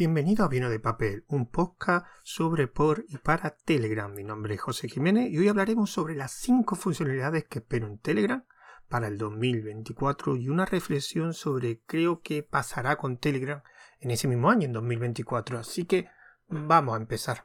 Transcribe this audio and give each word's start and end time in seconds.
Bienvenido 0.00 0.46
a 0.46 0.48
Vino 0.48 0.70
de 0.70 0.80
Papel, 0.80 1.26
un 1.28 1.44
podcast 1.44 2.06
sobre, 2.22 2.68
por 2.68 3.04
y 3.08 3.18
para 3.18 3.50
Telegram. 3.50 4.10
Mi 4.10 4.24
nombre 4.24 4.54
es 4.54 4.60
José 4.62 4.88
Jiménez 4.88 5.30
y 5.30 5.36
hoy 5.36 5.48
hablaremos 5.48 5.90
sobre 5.90 6.14
las 6.14 6.32
5 6.32 6.74
funcionalidades 6.74 7.44
que 7.44 7.58
espero 7.58 7.86
en 7.86 7.98
Telegram 7.98 8.46
para 8.88 9.08
el 9.08 9.18
2024 9.18 10.36
y 10.36 10.48
una 10.48 10.64
reflexión 10.64 11.34
sobre 11.34 11.82
creo 11.84 12.22
que 12.22 12.42
pasará 12.42 12.96
con 12.96 13.18
Telegram 13.18 13.62
en 13.98 14.10
ese 14.10 14.26
mismo 14.26 14.48
año, 14.48 14.64
en 14.64 14.72
2024. 14.72 15.58
Así 15.58 15.84
que 15.84 16.08
vamos 16.48 16.94
a 16.94 17.02
empezar. 17.02 17.44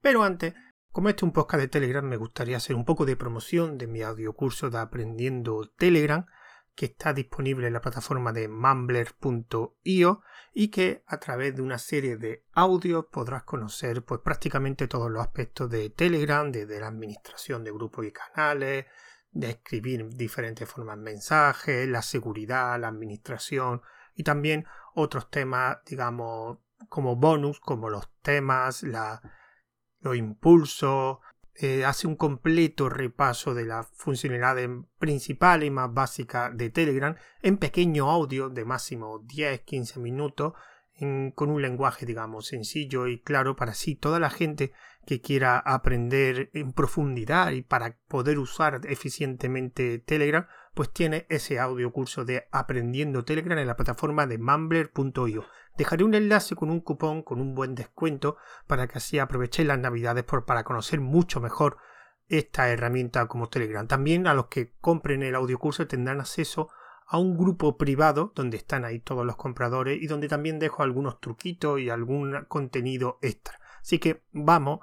Pero 0.00 0.22
antes, 0.22 0.54
como 0.92 1.08
este 1.08 1.18
es 1.18 1.24
un 1.24 1.32
podcast 1.32 1.60
de 1.60 1.66
Telegram, 1.66 2.06
me 2.06 2.18
gustaría 2.18 2.58
hacer 2.58 2.76
un 2.76 2.84
poco 2.84 3.04
de 3.04 3.16
promoción 3.16 3.78
de 3.78 3.88
mi 3.88 4.02
audiocurso 4.02 4.70
de 4.70 4.78
Aprendiendo 4.78 5.72
Telegram 5.76 6.24
que 6.76 6.86
está 6.86 7.14
disponible 7.14 7.66
en 7.66 7.72
la 7.72 7.80
plataforma 7.80 8.32
de 8.32 8.48
mumbler.io 8.48 10.22
y 10.52 10.68
que 10.68 11.02
a 11.06 11.18
través 11.18 11.56
de 11.56 11.62
una 11.62 11.78
serie 11.78 12.18
de 12.18 12.44
audios 12.52 13.06
podrás 13.10 13.44
conocer 13.44 14.04
pues 14.04 14.20
prácticamente 14.20 14.86
todos 14.86 15.10
los 15.10 15.22
aspectos 15.22 15.70
de 15.70 15.88
Telegram, 15.88 16.52
desde 16.52 16.78
la 16.78 16.88
administración 16.88 17.64
de 17.64 17.72
grupos 17.72 18.04
y 18.04 18.12
canales, 18.12 18.84
de 19.30 19.50
escribir 19.50 20.06
diferentes 20.10 20.68
formas 20.68 20.98
de 20.98 21.02
mensajes, 21.02 21.88
la 21.88 22.02
seguridad, 22.02 22.78
la 22.78 22.88
administración 22.88 23.80
y 24.14 24.22
también 24.22 24.66
otros 24.94 25.30
temas, 25.30 25.78
digamos, 25.86 26.58
como 26.90 27.16
bonus, 27.16 27.58
como 27.58 27.88
los 27.88 28.10
temas, 28.20 28.82
la, 28.82 29.22
los 30.00 30.14
impulsos, 30.14 31.18
eh, 31.58 31.84
hace 31.84 32.06
un 32.06 32.16
completo 32.16 32.88
repaso 32.88 33.54
de 33.54 33.64
las 33.64 33.86
funcionalidades 33.94 34.68
principales 34.98 35.68
y 35.68 35.70
más 35.70 35.92
básicas 35.92 36.56
de 36.56 36.70
Telegram 36.70 37.16
en 37.42 37.56
pequeño 37.56 38.10
audio 38.10 38.50
de 38.50 38.64
máximo 38.64 39.22
10-15 39.22 39.98
minutos 39.98 40.52
con 41.34 41.50
un 41.50 41.60
lenguaje 41.60 42.06
digamos 42.06 42.46
sencillo 42.46 43.06
y 43.06 43.20
claro 43.20 43.54
para 43.54 43.72
así 43.72 43.96
toda 43.96 44.18
la 44.18 44.30
gente 44.30 44.72
que 45.06 45.20
quiera 45.20 45.58
aprender 45.58 46.50
en 46.54 46.72
profundidad 46.72 47.52
y 47.52 47.62
para 47.62 47.98
poder 48.08 48.38
usar 48.38 48.80
eficientemente 48.84 49.98
Telegram 49.98 50.46
pues 50.74 50.92
tiene 50.92 51.26
ese 51.28 51.58
audio 51.58 51.92
curso 51.92 52.24
de 52.24 52.48
aprendiendo 52.50 53.24
Telegram 53.24 53.58
en 53.58 53.66
la 53.66 53.76
plataforma 53.76 54.26
de 54.26 54.38
mumbler.io 54.38 55.44
Dejaré 55.76 56.04
un 56.04 56.14
enlace 56.14 56.54
con 56.54 56.70
un 56.70 56.80
cupón 56.80 57.22
con 57.22 57.40
un 57.40 57.54
buen 57.54 57.74
descuento 57.74 58.36
para 58.66 58.86
que 58.86 58.98
así 58.98 59.18
aprovechéis 59.18 59.68
las 59.68 59.78
navidades 59.78 60.24
para 60.24 60.64
conocer 60.64 61.00
mucho 61.00 61.40
mejor 61.40 61.78
esta 62.28 62.68
herramienta 62.70 63.26
como 63.28 63.48
Telegram. 63.48 63.86
También 63.86 64.26
a 64.26 64.34
los 64.34 64.46
que 64.46 64.72
compren 64.80 65.22
el 65.22 65.34
audiocurso 65.34 65.86
tendrán 65.86 66.20
acceso 66.20 66.70
a 67.06 67.18
un 67.18 67.36
grupo 67.36 67.76
privado 67.76 68.32
donde 68.34 68.56
están 68.56 68.84
ahí 68.84 68.98
todos 68.98 69.24
los 69.24 69.36
compradores 69.36 70.02
y 70.02 70.06
donde 70.06 70.28
también 70.28 70.58
dejo 70.58 70.82
algunos 70.82 71.20
truquitos 71.20 71.78
y 71.80 71.88
algún 71.88 72.44
contenido 72.48 73.18
extra. 73.22 73.60
Así 73.80 73.98
que 73.98 74.24
vamos 74.32 74.80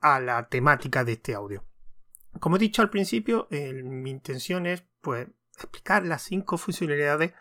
a 0.00 0.20
la 0.20 0.48
temática 0.48 1.02
de 1.02 1.12
este 1.12 1.34
audio. 1.34 1.64
Como 2.38 2.56
he 2.56 2.60
dicho 2.60 2.82
al 2.82 2.90
principio, 2.90 3.48
mi 3.50 4.10
intención 4.10 4.66
es 4.66 4.84
pues 5.00 5.26
explicar 5.56 6.06
las 6.06 6.22
cinco 6.22 6.56
funcionalidades 6.56 7.32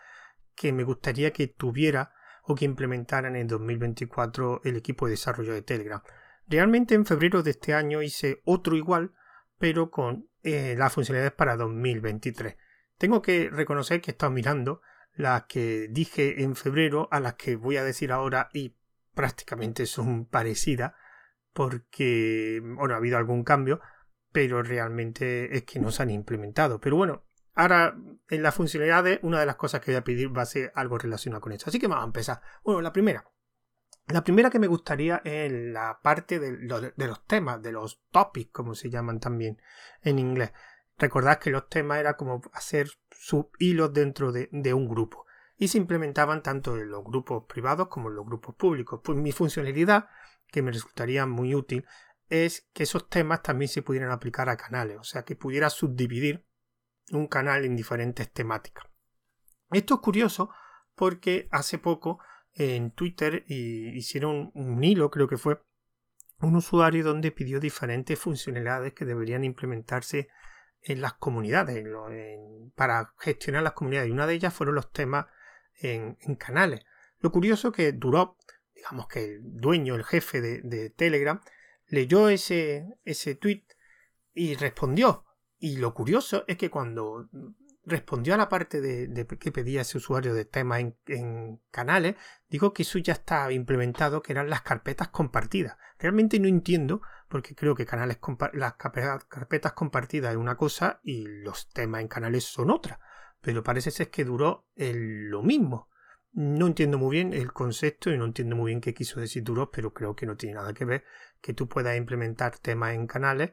que 0.55 0.73
me 0.73 0.83
gustaría 0.83 1.31
que 1.31 1.47
tuviera 1.47 2.13
o 2.49 2.55
que 2.55 2.65
implementaran 2.65 3.35
en 3.35 3.47
2024 3.47 4.61
el 4.63 4.75
equipo 4.75 5.05
de 5.05 5.11
desarrollo 5.11 5.53
de 5.53 5.61
Telegram. 5.61 6.01
Realmente 6.47 6.95
en 6.95 7.05
febrero 7.05 7.43
de 7.43 7.51
este 7.51 7.75
año 7.75 8.01
hice 8.01 8.41
otro 8.43 8.75
igual, 8.75 9.13
pero 9.59 9.91
con 9.91 10.27
eh, 10.41 10.73
las 10.75 10.91
funcionalidades 10.91 11.33
para 11.33 11.55
2023. 11.55 12.57
Tengo 12.97 13.21
que 13.21 13.51
reconocer 13.51 14.01
que 14.01 14.09
he 14.09 14.13
estado 14.13 14.31
mirando 14.31 14.81
las 15.13 15.43
que 15.43 15.89
dije 15.91 16.41
en 16.41 16.55
febrero 16.55 17.07
a 17.11 17.19
las 17.19 17.35
que 17.35 17.55
voy 17.55 17.77
a 17.77 17.83
decir 17.83 18.11
ahora 18.11 18.49
y 18.51 18.75
prácticamente 19.13 19.85
son 19.85 20.25
parecidas 20.31 20.93
porque, 21.53 22.63
bueno, 22.63 22.95
ha 22.95 22.97
habido 22.97 23.19
algún 23.19 23.43
cambio, 23.43 23.79
pero 24.31 24.63
realmente 24.63 25.55
es 25.55 25.65
que 25.65 25.79
no 25.79 25.91
se 25.91 26.01
han 26.01 26.09
implementado. 26.09 26.79
Pero 26.79 26.95
bueno, 26.95 27.28
Ahora, 27.55 27.95
en 28.29 28.43
las 28.43 28.55
funcionalidades, 28.55 29.19
una 29.23 29.39
de 29.39 29.45
las 29.45 29.55
cosas 29.55 29.81
que 29.81 29.91
voy 29.91 29.97
a 29.97 30.03
pedir 30.03 30.35
va 30.35 30.43
a 30.43 30.45
ser 30.45 30.71
algo 30.75 30.97
relacionado 30.97 31.41
con 31.41 31.51
esto. 31.51 31.69
Así 31.69 31.79
que 31.79 31.87
vamos 31.87 32.03
a 32.03 32.07
empezar. 32.07 32.41
Bueno, 32.63 32.81
la 32.81 32.93
primera. 32.93 33.25
La 34.07 34.23
primera 34.23 34.49
que 34.49 34.59
me 34.59 34.67
gustaría 34.67 35.21
es 35.23 35.51
la 35.51 35.99
parte 36.01 36.39
de, 36.39 36.57
los 36.57 37.27
temas, 37.27 37.61
de 37.61 37.71
los 37.71 38.01
topics, 38.11 38.51
como 38.51 38.73
se 38.73 38.89
llaman 38.89 39.19
también 39.19 39.61
en 40.01 40.17
inglés. 40.17 40.51
Recordad 40.97 41.37
que 41.37 41.51
los 41.51 41.69
temas 41.69 41.99
era 41.99 42.17
como 42.17 42.41
hacer 42.53 42.89
subhilos 43.11 43.93
dentro 43.93 44.31
de, 44.31 44.49
de 44.51 44.73
un 44.73 44.87
grupo 44.87 45.25
y 45.57 45.67
se 45.67 45.77
implementaban 45.77 46.41
tanto 46.41 46.77
en 46.77 46.89
los 46.89 47.03
grupos 47.03 47.43
privados 47.47 47.89
como 47.89 48.09
en 48.09 48.15
los 48.15 48.25
grupos 48.25 48.55
públicos. 48.55 49.01
Pues 49.03 49.17
mi 49.17 49.31
funcionalidad, 49.31 50.07
que 50.47 50.61
me 50.61 50.71
resultaría 50.71 51.25
muy 51.27 51.53
útil, 51.53 51.85
es 52.29 52.67
que 52.73 52.83
esos 52.83 53.09
temas 53.09 53.43
también 53.43 53.69
se 53.69 53.81
pudieran 53.81 54.11
aplicar 54.11 54.49
a 54.49 54.57
canales, 54.57 54.97
o 54.99 55.03
sea, 55.03 55.23
que 55.23 55.35
pudiera 55.35 55.69
subdividir 55.69 56.45
un 57.11 57.27
canal 57.27 57.65
en 57.65 57.75
diferentes 57.75 58.31
temáticas. 58.31 58.85
Esto 59.71 59.95
es 59.95 59.99
curioso 60.01 60.49
porque 60.95 61.47
hace 61.51 61.77
poco 61.77 62.19
en 62.53 62.91
Twitter 62.91 63.45
hicieron 63.47 64.51
un 64.53 64.83
hilo, 64.83 65.09
creo 65.09 65.27
que 65.27 65.37
fue, 65.37 65.61
un 66.41 66.55
usuario 66.55 67.03
donde 67.03 67.31
pidió 67.31 67.59
diferentes 67.59 68.17
funcionalidades 68.17 68.93
que 68.93 69.05
deberían 69.05 69.43
implementarse 69.43 70.29
en 70.81 71.01
las 71.01 71.13
comunidades, 71.13 71.85
para 72.75 73.13
gestionar 73.19 73.63
las 73.63 73.73
comunidades. 73.73 74.09
Y 74.09 74.13
una 74.13 74.27
de 74.27 74.35
ellas 74.35 74.53
fueron 74.53 74.75
los 74.75 74.91
temas 74.91 75.25
en, 75.81 76.15
canales. 76.35 76.81
Lo 77.19 77.31
curioso 77.31 77.71
que 77.71 77.91
duró, 77.91 78.37
digamos 78.73 79.07
que 79.07 79.25
el 79.25 79.41
dueño, 79.43 79.95
el 79.95 80.05
jefe 80.05 80.39
de, 80.39 80.61
de 80.63 80.89
Telegram, 80.89 81.41
leyó 81.87 82.29
ese, 82.29 82.87
ese 83.03 83.35
tweet 83.35 83.65
y 84.33 84.55
respondió. 84.55 85.25
Y 85.59 85.77
lo 85.77 85.93
curioso 85.93 86.45
es 86.47 86.57
que 86.57 86.69
cuando 86.69 87.29
respondió 87.85 88.33
a 88.33 88.37
la 88.37 88.47
parte 88.47 88.79
de, 88.79 89.27
que 89.37 89.51
pedía 89.51 89.81
ese 89.81 89.97
usuario 89.97 90.33
de 90.33 90.45
temas 90.45 90.83
en, 91.07 91.61
canales, 91.71 92.15
dijo 92.49 92.73
que 92.73 92.83
eso 92.83 92.97
ya 92.99 93.13
está 93.13 93.51
implementado, 93.51 94.21
que 94.21 94.31
eran 94.31 94.49
las 94.49 94.61
carpetas 94.61 95.09
compartidas. 95.09 95.77
Realmente 95.97 96.39
no 96.39 96.47
entiendo, 96.47 97.01
porque 97.27 97.55
creo 97.55 97.75
que 97.75 97.85
canales 97.85 98.19
las 98.53 98.73
carpetas 98.75 99.73
compartidas 99.73 100.31
es 100.31 100.37
una 100.37 100.55
cosa 100.55 101.01
y 101.03 101.27
los 101.27 101.69
temas 101.69 102.01
en 102.01 102.07
canales 102.07 102.45
son 102.45 102.71
otra. 102.71 102.99
Pero 103.41 103.63
parece 103.63 103.91
ser 103.91 104.09
que 104.09 104.23
duró 104.23 104.67
lo 104.75 105.43
mismo. 105.43 105.89
No 106.31 106.67
entiendo 106.67 106.97
muy 106.97 107.11
bien 107.11 107.33
el 107.33 107.51
concepto 107.51 108.11
y 108.11 108.17
no 108.17 108.25
entiendo 108.25 108.55
muy 108.55 108.71
bien 108.71 108.81
qué 108.81 108.93
quiso 108.93 109.19
decir 109.19 109.43
duró, 109.43 109.71
pero 109.71 109.93
creo 109.93 110.15
que 110.15 110.25
no 110.25 110.37
tiene 110.37 110.55
nada 110.55 110.73
que 110.73 110.85
ver 110.85 111.03
que 111.41 111.53
tú 111.53 111.67
puedas 111.67 111.97
implementar 111.97 112.57
temas 112.59 112.93
en 112.93 113.07
canales 113.07 113.51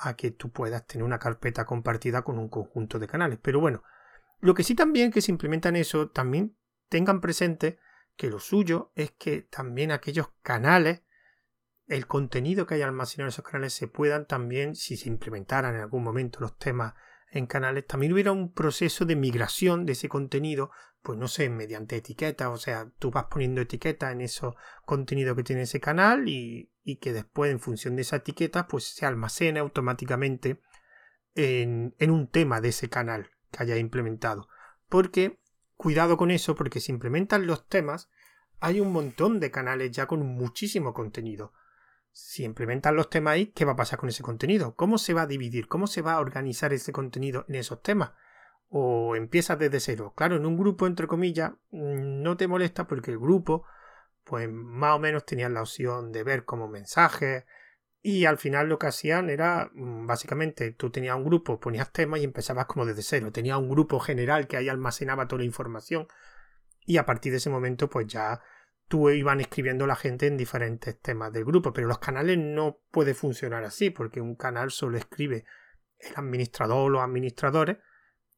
a 0.00 0.14
que 0.14 0.30
tú 0.30 0.50
puedas 0.50 0.86
tener 0.86 1.04
una 1.04 1.18
carpeta 1.18 1.64
compartida 1.64 2.22
con 2.22 2.38
un 2.38 2.48
conjunto 2.48 2.98
de 2.98 3.06
canales. 3.06 3.38
Pero 3.42 3.60
bueno, 3.60 3.82
lo 4.40 4.54
que 4.54 4.64
sí 4.64 4.74
también 4.74 5.10
que 5.10 5.20
se 5.20 5.30
implementan 5.30 5.76
eso, 5.76 6.10
también 6.10 6.56
tengan 6.88 7.20
presente 7.20 7.78
que 8.16 8.30
lo 8.30 8.38
suyo 8.38 8.92
es 8.94 9.12
que 9.12 9.42
también 9.42 9.92
aquellos 9.92 10.28
canales, 10.42 11.02
el 11.86 12.06
contenido 12.06 12.66
que 12.66 12.74
hay 12.74 12.82
almacenado 12.82 13.26
en 13.26 13.32
esos 13.32 13.44
canales 13.44 13.72
se 13.72 13.88
puedan 13.88 14.26
también, 14.26 14.74
si 14.74 14.96
se 14.96 15.08
implementaran 15.08 15.74
en 15.74 15.80
algún 15.80 16.04
momento 16.04 16.40
los 16.40 16.58
temas 16.58 16.94
en 17.30 17.46
canales, 17.46 17.86
también 17.86 18.12
hubiera 18.12 18.32
un 18.32 18.52
proceso 18.52 19.04
de 19.04 19.16
migración 19.16 19.86
de 19.86 19.92
ese 19.92 20.08
contenido, 20.08 20.70
pues 21.02 21.18
no 21.18 21.28
sé, 21.28 21.48
mediante 21.48 21.96
etiquetas, 21.96 22.48
o 22.48 22.56
sea, 22.56 22.90
tú 22.98 23.10
vas 23.10 23.26
poniendo 23.30 23.60
etiquetas 23.60 24.12
en 24.12 24.20
esos 24.20 24.54
contenido 24.84 25.36
que 25.36 25.44
tiene 25.44 25.62
ese 25.62 25.80
canal 25.80 26.28
y, 26.28 26.72
y, 26.82 26.96
que 26.96 27.12
después 27.12 27.50
en 27.50 27.60
función 27.60 27.96
de 27.96 28.02
esa 28.02 28.16
etiqueta 28.16 28.66
pues 28.66 28.84
se 28.84 29.06
almacene 29.06 29.60
automáticamente 29.60 30.60
en, 31.34 31.94
en 31.98 32.10
un 32.10 32.28
tema 32.28 32.60
de 32.60 32.70
ese 32.70 32.88
canal 32.88 33.30
que 33.50 33.62
haya 33.62 33.76
implementado. 33.76 34.48
Porque, 34.88 35.40
cuidado 35.76 36.16
con 36.16 36.30
eso, 36.30 36.56
porque 36.56 36.80
si 36.80 36.90
implementan 36.90 37.46
los 37.46 37.68
temas, 37.68 38.10
hay 38.58 38.80
un 38.80 38.92
montón 38.92 39.40
de 39.40 39.50
canales 39.50 39.92
ya 39.92 40.06
con 40.06 40.26
muchísimo 40.26 40.92
contenido 40.92 41.52
si 42.12 42.44
implementan 42.44 42.96
los 42.96 43.10
temas 43.10 43.34
ahí, 43.34 43.46
¿qué 43.46 43.64
va 43.64 43.72
a 43.72 43.76
pasar 43.76 43.98
con 43.98 44.08
ese 44.08 44.22
contenido? 44.22 44.74
¿Cómo 44.74 44.98
se 44.98 45.14
va 45.14 45.22
a 45.22 45.26
dividir? 45.26 45.68
¿Cómo 45.68 45.86
se 45.86 46.02
va 46.02 46.14
a 46.14 46.20
organizar 46.20 46.72
ese 46.72 46.92
contenido 46.92 47.44
en 47.48 47.56
esos 47.56 47.82
temas? 47.82 48.12
¿O 48.68 49.16
empiezas 49.16 49.58
desde 49.58 49.80
cero? 49.80 50.12
Claro, 50.16 50.36
en 50.36 50.46
un 50.46 50.56
grupo, 50.56 50.86
entre 50.86 51.06
comillas, 51.06 51.52
mm, 51.70 52.22
no 52.22 52.36
te 52.36 52.48
molesta 52.48 52.86
porque 52.86 53.10
el 53.10 53.18
grupo, 53.18 53.64
pues 54.24 54.48
más 54.50 54.96
o 54.96 54.98
menos 54.98 55.24
tenían 55.24 55.54
la 55.54 55.62
opción 55.62 56.12
de 56.12 56.22
ver 56.22 56.44
como 56.44 56.68
mensajes 56.68 57.44
y 58.02 58.24
al 58.24 58.38
final 58.38 58.68
lo 58.68 58.78
que 58.78 58.86
hacían 58.86 59.28
era, 59.30 59.70
mm, 59.74 60.06
básicamente, 60.06 60.72
tú 60.72 60.90
tenías 60.90 61.16
un 61.16 61.24
grupo, 61.24 61.60
ponías 61.60 61.92
temas 61.92 62.20
y 62.20 62.24
empezabas 62.24 62.66
como 62.66 62.86
desde 62.86 63.02
cero. 63.02 63.32
Tenías 63.32 63.58
un 63.58 63.68
grupo 63.68 64.00
general 64.00 64.46
que 64.46 64.56
ahí 64.56 64.68
almacenaba 64.68 65.28
toda 65.28 65.40
la 65.40 65.46
información 65.46 66.06
y 66.86 66.96
a 66.96 67.06
partir 67.06 67.32
de 67.32 67.38
ese 67.38 67.50
momento, 67.50 67.88
pues 67.90 68.06
ya 68.06 68.40
tú 68.90 69.08
iban 69.08 69.40
escribiendo 69.40 69.86
la 69.86 69.94
gente 69.94 70.26
en 70.26 70.36
diferentes 70.36 71.00
temas 71.00 71.32
del 71.32 71.44
grupo, 71.44 71.72
pero 71.72 71.86
los 71.86 72.00
canales 72.00 72.38
no 72.38 72.80
puede 72.90 73.14
funcionar 73.14 73.62
así, 73.62 73.90
porque 73.90 74.20
un 74.20 74.34
canal 74.34 74.72
solo 74.72 74.98
escribe 74.98 75.44
el 76.00 76.12
administrador 76.16 76.78
o 76.78 76.88
los 76.88 77.00
administradores 77.00 77.78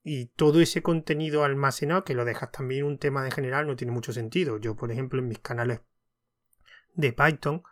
y 0.03 0.27
todo 0.27 0.61
ese 0.61 0.83
contenido 0.83 1.45
almacenado 1.45 2.05
que 2.05 2.13
lo 2.13 2.27
dejas 2.27 2.53
también 2.53 2.85
un 2.85 2.99
tema 2.99 3.25
de 3.25 3.31
general 3.31 3.67
no 3.67 3.77
tiene 3.77 3.95
mucho 3.95 4.13
sentido. 4.13 4.59
Yo, 4.59 4.77
por 4.77 4.93
ejemplo, 4.93 5.21
en 5.21 5.29
mis 5.29 5.39
canales 5.39 5.81
de 6.93 7.15
Python, 7.15 7.63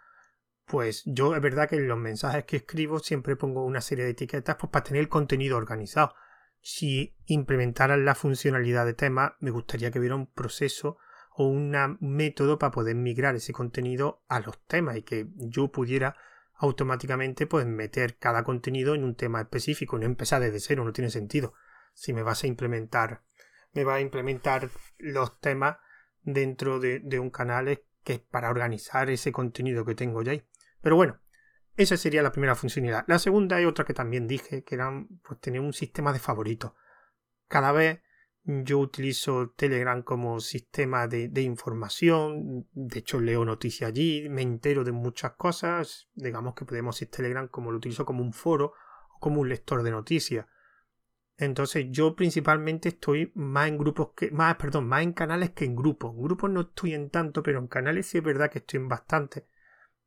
pues 0.65 1.03
yo 1.05 1.37
es 1.37 1.43
verdad 1.43 1.69
que 1.69 1.77
en 1.77 1.87
los 1.87 1.99
mensajes 1.99 2.45
que 2.45 2.57
escribo 2.57 3.01
siempre 3.01 3.37
pongo 3.37 3.63
una 3.63 3.83
serie 3.83 4.07
de 4.07 4.13
etiquetas 4.13 4.57
pues, 4.57 4.71
para 4.71 4.85
tener 4.85 5.01
el 5.01 5.11
contenido 5.11 5.59
organizado. 5.59 6.15
Si 6.63 7.15
implementaran 7.27 8.07
la 8.07 8.15
funcionalidad 8.15 8.87
de 8.87 8.95
tema, 8.95 9.37
me 9.41 9.51
gustaría 9.51 9.91
que 9.91 9.99
hubiera 9.99 10.17
un 10.17 10.33
proceso 10.33 10.97
o 11.31 11.47
un 11.47 11.97
método 12.01 12.59
para 12.59 12.73
poder 12.73 12.97
migrar 12.97 13.35
ese 13.37 13.53
contenido 13.53 14.23
a 14.29 14.41
los 14.41 14.59
temas 14.67 14.97
y 14.97 15.03
que 15.03 15.29
yo 15.37 15.69
pudiera 15.69 16.17
automáticamente 16.55 17.47
pues 17.47 17.67
meter 17.67 18.19
cada 18.19 18.45
contenido 18.45 18.95
en 18.95 19.05
un 19.05 19.15
tema 19.15 19.41
específico, 19.41 19.99
no 19.99 20.05
empezar 20.05 20.43
desde 20.43 20.61
cero, 20.61 20.85
no 20.85 20.93
tiene 20.93 21.11
sentido. 21.11 21.55
Si 21.95 22.13
me 22.13 22.23
vas 22.23 22.45
a 22.45 22.49
implementar, 22.49 23.23
me 23.73 23.85
va 23.85 23.95
a 23.95 24.01
implementar 24.01 24.69
los 24.99 25.41
temas 25.41 25.79
dentro 26.23 26.79
de, 26.79 27.19
un 27.19 27.31
canal 27.31 27.83
que 28.05 28.13
es 28.15 28.19
para 28.21 28.51
organizar 28.51 29.09
ese 29.09 29.33
contenido 29.33 29.85
que 29.85 29.95
tengo 29.95 30.23
ya 30.23 30.33
ahí. 30.33 30.45
Pero 30.83 30.97
bueno, 30.97 31.21
esa 31.77 31.97
sería 31.97 32.23
la 32.23 32.33
primera 32.33 32.55
funcionalidad. 32.55 33.05
La 33.07 33.19
segunda 33.19 33.57
hay 33.57 33.65
otra 33.65 33.87
que 33.87 33.95
también 33.95 34.27
dije, 34.27 34.63
que 34.63 34.75
era 34.75 34.91
pues, 35.27 35.41
tener 35.41 35.61
un 35.61 35.73
sistema 35.73 36.13
de 36.13 36.19
favoritos. 36.19 36.73
Cada 37.49 37.73
vez 37.73 38.01
yo 38.65 38.79
utilizo 38.79 39.51
Telegram 39.51 40.03
como 40.03 40.41
sistema 40.41 41.07
de, 41.07 41.43
información, 41.43 42.69
de 42.73 43.01
hecho 43.01 43.21
leo 43.21 43.45
noticias 43.45 43.89
allí, 43.89 44.29
me 44.29 44.43
entero 44.43 44.85
de 44.85 44.93
muchas 44.93 45.33
cosas, 45.33 46.09
digamos 46.15 46.55
que 46.55 46.65
podemos 46.65 46.97
decir 46.97 47.11
Telegram 47.11 47.49
como 47.49 47.71
lo 47.71 47.79
utilizo 47.79 48.05
como 48.05 48.23
un 48.23 48.33
foro 48.33 48.73
o 49.15 49.19
como 49.21 49.41
un 49.41 49.49
lector 49.49 49.83
de 49.83 49.91
noticias. 49.91 50.47
Entonces 51.37 51.87
yo 51.91 52.15
principalmente 52.15 52.91
estoy 52.91 53.33
más 53.35 53.69
en 53.69 53.79
grupos 53.79 54.11
que, 54.15 54.31
más, 54.31 54.57
perdón, 54.57 54.87
más 54.87 55.03
en 55.03 55.13
canales 55.13 55.51
que 55.51 55.65
en 55.65 55.75
grupos. 55.75 56.15
En 56.15 56.23
grupos 56.23 56.51
no 56.51 56.61
estoy 56.61 56.95
en 56.95 57.09
tanto, 57.11 57.43
pero 57.43 57.59
en 57.59 57.67
canales 57.67 58.07
sí 58.07 58.19
es 58.19 58.25
verdad 58.25 58.51
que 58.51 58.59
estoy 58.59 58.79
en 58.79 58.89
bastante 58.89 59.47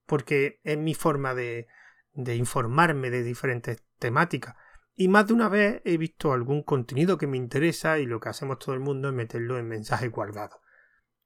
porque 0.06 0.60
es 0.64 0.78
mi 0.78 0.94
forma 0.94 1.34
de, 1.34 1.68
de 2.14 2.36
informarme 2.36 3.10
de 3.10 3.24
diferentes 3.24 3.84
temáticas. 4.00 4.56
Y 4.96 5.08
más 5.08 5.28
de 5.28 5.34
una 5.34 5.50
vez 5.50 5.82
he 5.86 5.98
visto 5.98 6.34
algún 6.34 6.64
contenido 6.64 7.18
que 7.18 7.28
me 7.28 7.38
interesa 7.38 8.00
y 8.00 8.06
lo 8.06 8.20
que 8.20 8.30
hacemos 8.30 8.60
todo 8.60 8.76
el 8.76 8.82
mundo 8.82 9.10
es 9.10 9.14
meterlo 9.14 9.58
en 9.58 9.68
mensajes 9.68 10.12
guardados. 10.12 10.60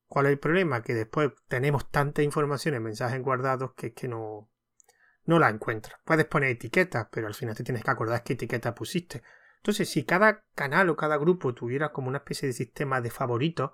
¿Cuál 0.08 0.28
es 0.28 0.34
el 0.34 0.40
problema? 0.40 0.82
Que 0.82 0.94
después 0.94 1.32
tenemos 1.48 1.92
tanta 1.92 2.22
información 2.22 2.76
en 2.76 2.84
mensajes 2.84 3.22
guardados 3.22 3.74
que 3.76 3.88
es 3.88 3.94
que 3.94 4.08
no, 4.08 4.50
no 5.26 5.38
la 5.38 5.50
encuentras. 5.50 6.00
Puedes 6.06 6.26
poner 6.26 6.52
etiquetas, 6.52 7.08
pero 7.12 7.28
al 7.28 7.34
final 7.34 7.56
te 7.56 7.64
tienes 7.64 7.84
que 7.84 7.92
acordar 7.92 8.24
qué 8.24 8.34
etiqueta 8.34 8.74
pusiste. 8.74 9.22
Entonces, 9.58 9.90
si 9.90 10.06
cada 10.06 10.46
canal 10.56 10.90
o 10.90 10.96
cada 10.96 11.18
grupo 11.18 11.54
tuviera 11.54 11.92
como 11.92 12.08
una 12.08 12.20
especie 12.20 12.48
de 12.48 12.54
sistema 12.54 13.02
de 13.02 13.10
favoritos, 13.10 13.72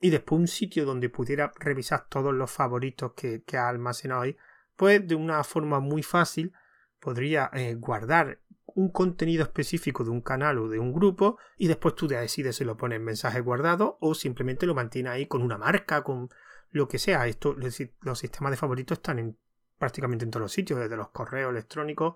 y 0.00 0.10
después 0.10 0.38
un 0.38 0.48
sitio 0.48 0.84
donde 0.84 1.08
pudiera 1.08 1.52
revisar 1.58 2.08
todos 2.08 2.32
los 2.34 2.50
favoritos 2.50 3.12
que, 3.14 3.42
ha 3.56 3.68
almacenado 3.68 4.22
ahí, 4.22 4.36
pues 4.76 5.06
de 5.06 5.14
una 5.14 5.42
forma 5.44 5.80
muy 5.80 6.02
fácil 6.02 6.52
podría 7.00 7.50
eh, 7.52 7.74
guardar 7.74 8.40
un 8.78 8.90
contenido 8.90 9.42
específico 9.42 10.04
de 10.04 10.10
un 10.10 10.20
canal 10.20 10.56
o 10.58 10.68
de 10.68 10.78
un 10.78 10.92
grupo 10.92 11.36
y 11.56 11.66
después 11.66 11.96
tú 11.96 12.06
decides 12.06 12.54
si 12.54 12.64
lo 12.64 12.76
pones 12.76 12.98
en 12.98 13.04
mensaje 13.04 13.40
guardado 13.40 13.98
o 14.00 14.14
simplemente 14.14 14.66
lo 14.66 14.74
mantiene 14.76 15.08
ahí 15.08 15.26
con 15.26 15.42
una 15.42 15.58
marca, 15.58 16.04
con 16.04 16.30
lo 16.70 16.86
que 16.86 17.00
sea. 17.00 17.26
Esto, 17.26 17.56
los 17.56 18.18
sistemas 18.20 18.52
de 18.52 18.56
favoritos 18.56 18.98
están 18.98 19.18
en 19.18 19.36
prácticamente 19.78 20.24
en 20.24 20.30
todos 20.30 20.42
los 20.42 20.52
sitios, 20.52 20.78
desde 20.78 20.96
los 20.96 21.08
correos 21.08 21.50
electrónicos 21.50 22.14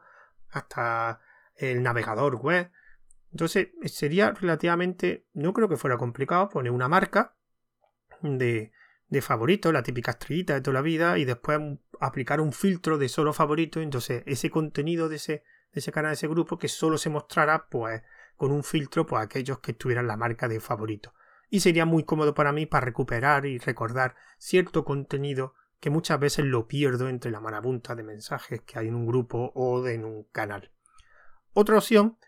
hasta 0.50 1.20
el 1.56 1.82
navegador 1.82 2.37
web. 2.37 2.70
Entonces 3.32 3.70
sería 3.87 4.31
relativamente, 4.31 5.26
no 5.32 5.53
creo 5.53 5.69
que 5.69 5.76
fuera 5.76 5.97
complicado 5.97 6.49
poner 6.49 6.70
una 6.70 6.87
marca 6.87 7.35
de, 8.20 8.70
de 9.08 9.20
favorito, 9.20 9.73
la 9.73 9.82
típica 9.82 10.12
estrellita 10.12 10.55
de 10.55 10.61
toda 10.61 10.75
la 10.75 10.82
vida, 10.82 11.19
y 11.19 11.25
después 11.25 11.58
aplicar 11.99 12.41
un 12.41 12.53
filtro 12.53 12.99
de 12.99 13.08
solo 13.08 13.32
favorito, 13.32 13.81
entonces 13.81 14.23
ese 14.26 14.49
contenido 14.49 15.08
de 15.08 15.17
ese, 15.17 15.43
de 15.72 15.80
ese 15.80 15.92
canal, 15.92 16.10
de 16.10 16.14
ese 16.14 16.28
grupo, 16.28 16.58
que 16.58 16.69
solo 16.69 16.98
se 16.98 17.10
mostrará 17.10 17.66
pues 17.69 18.02
con 18.36 18.52
un 18.52 18.64
filtro 18.64 19.06
pues 19.06 19.22
aquellos 19.22 19.60
que 19.60 19.72
tuvieran 19.72 20.06
la 20.06 20.16
marca 20.16 20.48
de 20.48 20.60
favorito. 20.60 21.14
Y 21.48 21.60
sería 21.60 21.84
muy 21.84 22.04
cómodo 22.04 22.34
para 22.34 22.52
mí 22.52 22.66
para 22.66 22.86
recuperar 22.86 23.46
y 23.46 23.58
recordar 23.58 24.14
cierto 24.38 24.84
contenido 24.84 25.54
que 25.80 25.90
muchas 25.90 26.20
veces 26.20 26.44
lo 26.44 26.69
pierdo 26.69 27.08
entre 27.08 27.30
la 27.30 27.40
marabunta 27.40 27.94
de 27.94 28.04
mensajes 28.04 28.62
que 28.62 28.78
hay 28.78 28.88
en 28.88 28.94
un 28.94 29.06
grupo 29.06 29.52
o 29.54 29.86
en 29.86 30.04
un 30.04 30.24
canal. 30.30 30.70
Otra 31.54 31.76
opción 31.76 32.19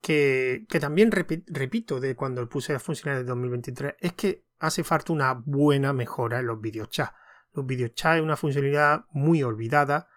que, 0.00 0.66
que 0.68 0.80
también 0.80 1.10
repito 1.12 2.00
de 2.00 2.16
cuando 2.16 2.48
puse 2.48 2.72
la 2.72 2.80
funcionalidad 2.80 3.24
de 3.24 3.28
2023 3.28 3.94
es 4.00 4.12
que 4.14 4.44
hace 4.58 4.84
falta 4.84 5.12
una 5.12 5.32
buena 5.32 5.92
mejora 5.92 6.40
en 6.40 6.46
los 6.46 6.60
videochats. 6.60 7.12
Los 7.52 7.66
videochats 7.66 8.16
es 8.16 8.22
una 8.22 8.36
funcionalidad 8.36 9.04
muy 9.10 9.42
olvidada. 9.42 10.08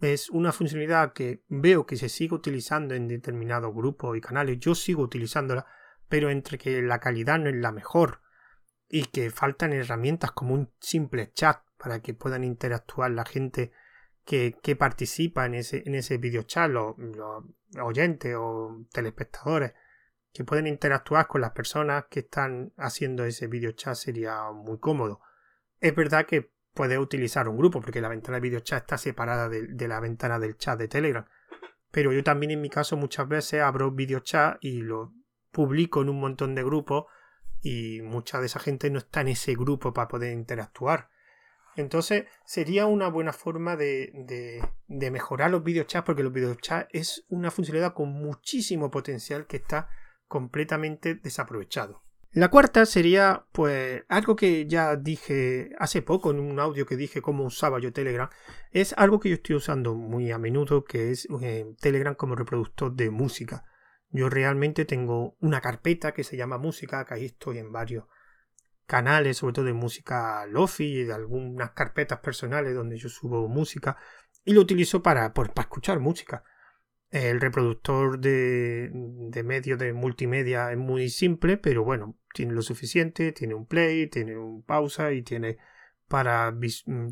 Es 0.00 0.30
una 0.30 0.52
funcionalidad 0.52 1.12
que 1.12 1.44
veo 1.48 1.86
que 1.86 1.96
se 1.96 2.08
sigue 2.08 2.34
utilizando 2.34 2.94
en 2.94 3.08
determinados 3.08 3.74
grupos 3.74 4.16
y 4.16 4.20
canales. 4.20 4.58
Yo 4.58 4.74
sigo 4.74 5.02
utilizándola, 5.02 5.66
pero 6.08 6.30
entre 6.30 6.58
que 6.58 6.82
la 6.82 7.00
calidad 7.00 7.38
no 7.38 7.48
es 7.48 7.56
la 7.56 7.72
mejor 7.72 8.20
y 8.88 9.04
que 9.06 9.30
faltan 9.30 9.72
herramientas 9.72 10.32
como 10.32 10.54
un 10.54 10.72
simple 10.80 11.32
chat 11.32 11.62
para 11.78 12.00
que 12.00 12.14
puedan 12.14 12.44
interactuar 12.44 13.10
la 13.10 13.24
gente 13.24 13.72
que, 14.24 14.56
que 14.62 14.76
participa 14.76 15.46
en 15.46 15.54
ese, 15.54 15.82
en 15.86 15.94
ese 15.94 16.18
videochat, 16.18 16.70
los, 16.70 16.96
los 16.98 17.44
oyentes 17.80 18.34
o 18.38 18.86
telespectadores 18.92 19.72
que 20.32 20.44
pueden 20.44 20.66
interactuar 20.66 21.28
con 21.28 21.40
las 21.40 21.52
personas 21.52 22.06
que 22.10 22.20
están 22.20 22.72
haciendo 22.76 23.24
ese 23.24 23.46
video 23.46 23.72
chat 23.72 23.94
sería 23.94 24.50
muy 24.50 24.78
cómodo. 24.78 25.20
Es 25.80 25.94
verdad 25.94 26.26
que 26.26 26.53
puedes 26.74 26.98
utilizar 26.98 27.48
un 27.48 27.56
grupo 27.56 27.80
porque 27.80 28.00
la 28.00 28.08
ventana 28.08 28.36
de 28.36 28.42
video 28.42 28.60
chat 28.60 28.82
está 28.82 28.98
separada 28.98 29.48
de, 29.48 29.88
la 29.88 30.00
ventana 30.00 30.38
del 30.38 30.58
chat 30.58 30.78
de 30.78 30.88
Telegram. 30.88 31.24
Pero 31.90 32.12
yo 32.12 32.24
también 32.24 32.50
en 32.50 32.60
mi 32.60 32.68
caso 32.68 32.96
muchas 32.96 33.28
veces 33.28 33.62
abro 33.62 33.92
video 33.92 34.20
chat 34.20 34.58
y 34.60 34.82
lo 34.82 35.14
publico 35.52 36.02
en 36.02 36.08
un 36.08 36.20
montón 36.20 36.54
de 36.56 36.64
grupos 36.64 37.04
y 37.62 38.02
mucha 38.02 38.40
de 38.40 38.46
esa 38.46 38.58
gente 38.58 38.90
no 38.90 38.98
está 38.98 39.20
en 39.20 39.28
ese 39.28 39.54
grupo 39.54 39.94
para 39.94 40.08
poder 40.08 40.32
interactuar. 40.32 41.08
Entonces 41.76 42.26
sería 42.44 42.86
una 42.86 43.08
buena 43.08 43.32
forma 43.32 43.76
de, 43.76 44.10
de, 44.14 44.62
de 44.88 45.10
mejorar 45.10 45.50
los 45.50 45.62
videochats 45.62 46.04
porque 46.04 46.22
los 46.24 46.32
videochats 46.32 46.88
es 46.92 47.24
una 47.28 47.50
funcionalidad 47.50 47.94
con 47.94 48.10
muchísimo 48.10 48.90
potencial 48.90 49.46
que 49.46 49.56
está 49.56 49.88
completamente 50.26 51.14
desaprovechado. 51.14 52.03
La 52.34 52.48
cuarta 52.50 52.84
sería, 52.84 53.46
pues, 53.52 54.02
algo 54.08 54.34
que 54.34 54.66
ya 54.66 54.96
dije 54.96 55.70
hace 55.78 56.02
poco 56.02 56.32
en 56.32 56.40
un 56.40 56.58
audio 56.58 56.84
que 56.84 56.96
dije 56.96 57.22
cómo 57.22 57.44
usaba 57.44 57.78
yo 57.78 57.92
Telegram. 57.92 58.28
Es 58.72 58.92
algo 58.98 59.20
que 59.20 59.28
yo 59.28 59.36
estoy 59.36 59.54
usando 59.54 59.94
muy 59.94 60.32
a 60.32 60.38
menudo, 60.38 60.82
que 60.84 61.12
es 61.12 61.28
eh, 61.42 61.64
Telegram 61.80 62.16
como 62.16 62.34
reproductor 62.34 62.92
de 62.92 63.10
música. 63.10 63.64
Yo 64.10 64.28
realmente 64.30 64.84
tengo 64.84 65.36
una 65.38 65.60
carpeta 65.60 66.12
que 66.12 66.24
se 66.24 66.36
llama 66.36 66.58
música, 66.58 67.04
que 67.04 67.14
ahí 67.14 67.26
estoy 67.26 67.58
en 67.58 67.70
varios 67.70 68.06
canales, 68.86 69.36
sobre 69.36 69.52
todo 69.52 69.64
de 69.66 69.72
música 69.72 70.44
lofi 70.46 70.86
y 70.86 71.04
de 71.04 71.12
algunas 71.12 71.70
carpetas 71.70 72.18
personales 72.18 72.74
donde 72.74 72.98
yo 72.98 73.08
subo 73.08 73.46
música 73.46 73.96
y 74.44 74.54
lo 74.54 74.60
utilizo 74.60 75.04
para, 75.04 75.32
para 75.32 75.52
escuchar 75.56 76.00
música. 76.00 76.42
El 77.14 77.40
reproductor 77.40 78.18
de, 78.18 78.90
de 78.92 79.44
medios 79.44 79.78
de 79.78 79.92
multimedia 79.92 80.72
es 80.72 80.76
muy 80.76 81.08
simple, 81.10 81.56
pero 81.56 81.84
bueno, 81.84 82.18
tiene 82.34 82.54
lo 82.54 82.60
suficiente, 82.60 83.30
tiene 83.30 83.54
un 83.54 83.66
play, 83.66 84.08
tiene 84.08 84.36
un 84.36 84.64
pausa 84.64 85.12
y 85.12 85.22
tiene 85.22 85.58
para 86.08 86.52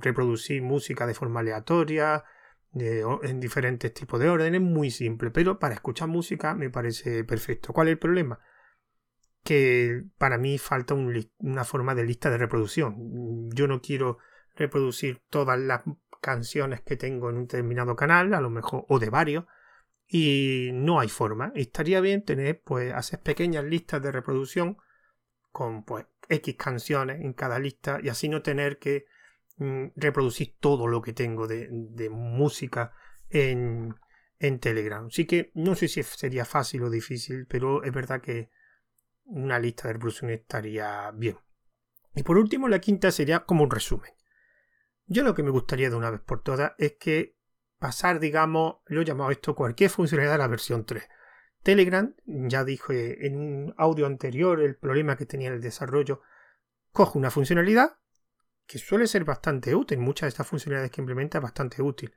reproducir 0.01 0.61
música 0.61 1.07
de 1.07 1.15
forma 1.15 1.39
aleatoria, 1.39 2.25
en 2.75 3.39
diferentes 3.39 3.95
tipos 3.95 4.19
de 4.19 4.29
órdenes, 4.29 4.61
muy 4.61 4.91
simple, 4.91 5.31
pero 5.31 5.61
para 5.61 5.75
escuchar 5.75 6.09
música 6.09 6.53
me 6.57 6.69
parece 6.69 7.23
perfecto. 7.23 7.73
¿Cuál 7.73 7.87
es 7.87 7.93
el 7.93 7.99
problema? 8.01 8.41
Que 9.45 10.03
para 10.19 10.37
mí 10.37 10.59
falta 10.59 10.95
una 10.95 11.63
forma 11.63 11.95
de 11.95 12.05
lista 12.05 12.29
de 12.29 12.39
reproducción. 12.39 13.49
Yo 13.53 13.69
no 13.69 13.81
quiero 13.81 14.19
reproducir 14.57 15.23
todas 15.31 15.61
las 15.61 15.85
canciones 16.21 16.81
que 16.81 16.97
tengo 16.97 17.31
en 17.31 17.37
un 17.37 17.43
determinado 17.43 17.95
canal, 17.95 18.35
a 18.35 18.41
lo 18.41 18.51
mejor, 18.51 18.85
o 18.89 18.99
de 18.99 19.09
varios, 19.09 19.45
y 20.15 20.73
no 20.75 21.01
hay 21.01 21.09
forma. 21.09 21.53
Estaría 21.55 22.03
bien 22.03 22.23
tener, 22.23 22.61
pues, 22.61 22.93
hacer 22.93 23.21
pequeñas 23.21 23.65
listas 23.65 24.03
de 24.03 24.13
reproducción 24.13 24.77
con, 25.51 25.85
pues, 25.87 26.05
X 26.29 26.55
canciones 26.57 27.23
en 27.23 27.33
cada 27.33 27.59
lista 27.59 27.99
y 28.03 28.11
así 28.11 28.29
no 28.29 28.43
tener 28.43 28.79
que 28.79 29.07
mm, 29.57 29.87
reproducir 29.97 30.55
todo 30.61 30.87
lo 30.87 31.01
que 31.01 31.15
tengo 31.15 31.47
de, 31.47 32.11
música 32.11 32.93
en, 33.31 33.95
en 34.39 34.59
Telegram. 34.61 35.07
Así 35.07 35.25
que 35.25 35.51
no 35.55 35.75
sé 35.75 35.89
si 35.89 36.03
sería 36.03 36.45
fácil 36.45 36.83
o 36.83 36.91
difícil, 36.91 37.47
pero 37.47 37.83
es 37.83 37.93
verdad 37.93 38.21
que 38.21 38.51
una 39.25 39.59
lista 39.59 39.89
de 39.89 39.95
reproducción 39.95 40.31
estaría 40.31 41.11
bien. 41.13 41.39
Y 42.15 42.23
por 42.23 42.37
último, 42.37 42.69
la 42.69 42.81
quinta 42.83 43.11
sería 43.11 43.47
como 43.47 43.65
un 43.65 43.71
resumen. 43.71 44.13
Yo 45.07 45.23
lo 45.23 45.35
que 45.35 45.43
me 45.43 45.51
gustaría 45.51 45.89
de 45.89 45.97
una 45.97 46.11
vez 46.11 46.21
por 46.21 46.43
todas 46.43 46.73
es 46.77 46.97
que 47.01 47.35
pasar, 47.83 48.21
digamos, 48.21 48.77
lo 48.87 49.01
he 49.01 49.05
llamado 49.05 49.33
esto 49.33 49.57
cualquier 49.57 49.91
funcionalidad 49.91 50.35
de 50.35 50.39
la 50.39 50.47
versión 50.47 50.87
3. 50.87 51.03
Telegram, 51.65 52.15
ya 52.25 52.63
dije 52.63 53.27
en 53.27 53.37
un 53.37 53.75
audio 53.77 54.07
anterior 54.07 54.61
el 54.61 54.77
problema 54.77 55.17
que 55.17 55.27
tenía 55.27 55.49
el 55.49 55.61
desarrollo, 55.61 56.23
coge 56.93 57.19
una 57.19 57.33
funcionalidad, 57.33 57.99
que 58.67 58.79
suele 58.79 59.09
ser 59.09 59.25
bastante 59.25 59.75
útil. 59.75 59.99
Muchas 59.99 60.27
de 60.27 60.29
estas 60.29 60.47
funcionalidades 60.47 60.93
que 60.93 61.01
implementa 61.01 61.39
es 61.39 61.43
bastante 61.43 61.83
útil. 61.83 62.15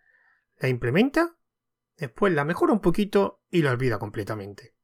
La 0.58 0.70
implementa, 0.70 1.36
después 1.98 2.32
la 2.32 2.46
mejora 2.46 2.72
un 2.72 2.80
poquito 2.80 3.42
y 3.50 3.64
la 3.64 3.72
olvida 3.72 3.98
completamente. 3.98 4.76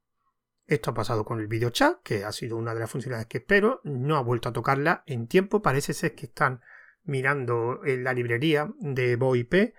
Esto 0.66 0.90
ha 0.90 0.94
pasado 0.94 1.24
con 1.24 1.38
el 1.38 1.46
video 1.46 1.70
chat, 1.70 2.02
que 2.02 2.24
ha 2.24 2.32
sido 2.32 2.56
una 2.56 2.74
de 2.74 2.80
las 2.80 2.90
funcionalidades 2.90 3.28
que 3.28 3.38
espero. 3.38 3.82
No 3.84 4.16
ha 4.16 4.22
vuelto 4.22 4.48
a 4.48 4.52
tocarla 4.52 5.04
en 5.06 5.28
tiempo. 5.28 5.62
Parece 5.62 5.94
ser 5.94 6.16
que 6.16 6.26
están 6.26 6.60
mirando 7.04 7.84
en 7.84 8.02
la 8.02 8.12
librería 8.12 8.68
de 8.80 9.14
VoIP 9.14 9.74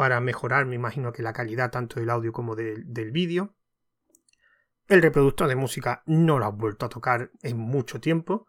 para 0.00 0.18
mejorar, 0.22 0.64
me 0.64 0.76
imagino 0.76 1.12
que 1.12 1.22
la 1.22 1.34
calidad 1.34 1.70
tanto 1.70 2.00
del 2.00 2.08
audio 2.08 2.32
como 2.32 2.56
del 2.56 3.10
vídeo. 3.12 3.54
El 4.88 5.02
reproductor 5.02 5.46
de 5.46 5.56
música 5.56 6.02
no 6.06 6.38
lo 6.38 6.46
ha 6.46 6.50
vuelto 6.50 6.86
a 6.86 6.88
tocar 6.88 7.30
en 7.42 7.58
mucho 7.58 8.00
tiempo 8.00 8.46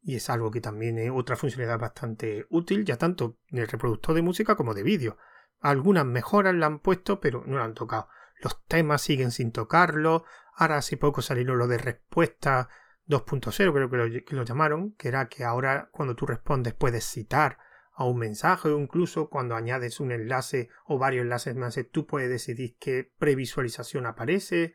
y 0.00 0.16
es 0.16 0.30
algo 0.30 0.50
que 0.50 0.62
también 0.62 0.98
es 0.98 1.10
otra 1.14 1.36
funcionalidad 1.36 1.78
bastante 1.78 2.46
útil, 2.48 2.86
ya 2.86 2.96
tanto 2.96 3.36
en 3.48 3.58
el 3.58 3.68
reproductor 3.68 4.14
de 4.14 4.22
música 4.22 4.56
como 4.56 4.72
de 4.72 4.82
vídeo. 4.82 5.18
Algunas 5.60 6.06
mejoras 6.06 6.54
la 6.54 6.64
han 6.64 6.78
puesto, 6.78 7.20
pero 7.20 7.44
no 7.44 7.58
la 7.58 7.64
han 7.64 7.74
tocado. 7.74 8.08
Los 8.40 8.64
temas 8.64 9.02
siguen 9.02 9.30
sin 9.30 9.52
tocarlo. 9.52 10.24
Ahora 10.54 10.78
hace 10.78 10.96
poco 10.96 11.20
salieron 11.20 11.58
lo 11.58 11.66
de 11.66 11.76
respuesta 11.76 12.70
2.0, 13.08 13.74
creo 13.74 13.90
que 13.90 13.96
lo, 13.98 14.24
que 14.24 14.34
lo 14.34 14.42
llamaron, 14.44 14.94
que 14.94 15.08
era 15.08 15.28
que 15.28 15.44
ahora 15.44 15.90
cuando 15.92 16.16
tú 16.16 16.24
respondes 16.24 16.72
puedes 16.72 17.04
citar 17.04 17.58
a 17.94 18.04
un 18.04 18.18
mensaje 18.18 18.68
o 18.68 18.78
incluso 18.78 19.28
cuando 19.28 19.54
añades 19.54 20.00
un 20.00 20.10
enlace 20.10 20.68
o 20.84 20.98
varios 20.98 21.22
enlaces 21.22 21.54
más, 21.54 21.78
tú 21.92 22.06
puedes 22.06 22.28
decidir 22.28 22.76
qué 22.78 23.12
previsualización 23.18 24.06
aparece. 24.06 24.74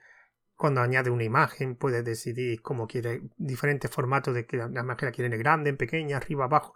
Cuando 0.56 0.82
añades 0.82 1.12
una 1.12 1.24
imagen, 1.24 1.76
puedes 1.76 2.04
decidir 2.04 2.62
cómo 2.62 2.88
quieres, 2.88 3.22
diferentes 3.38 3.92
formatos 3.92 4.34
de 4.34 4.46
que 4.46 4.58
la 4.58 4.66
imagen 4.66 5.06
la 5.06 5.12
quieren 5.12 5.38
grande, 5.40 5.70
en 5.70 5.78
pequeña, 5.78 6.18
arriba, 6.18 6.46
abajo. 6.46 6.74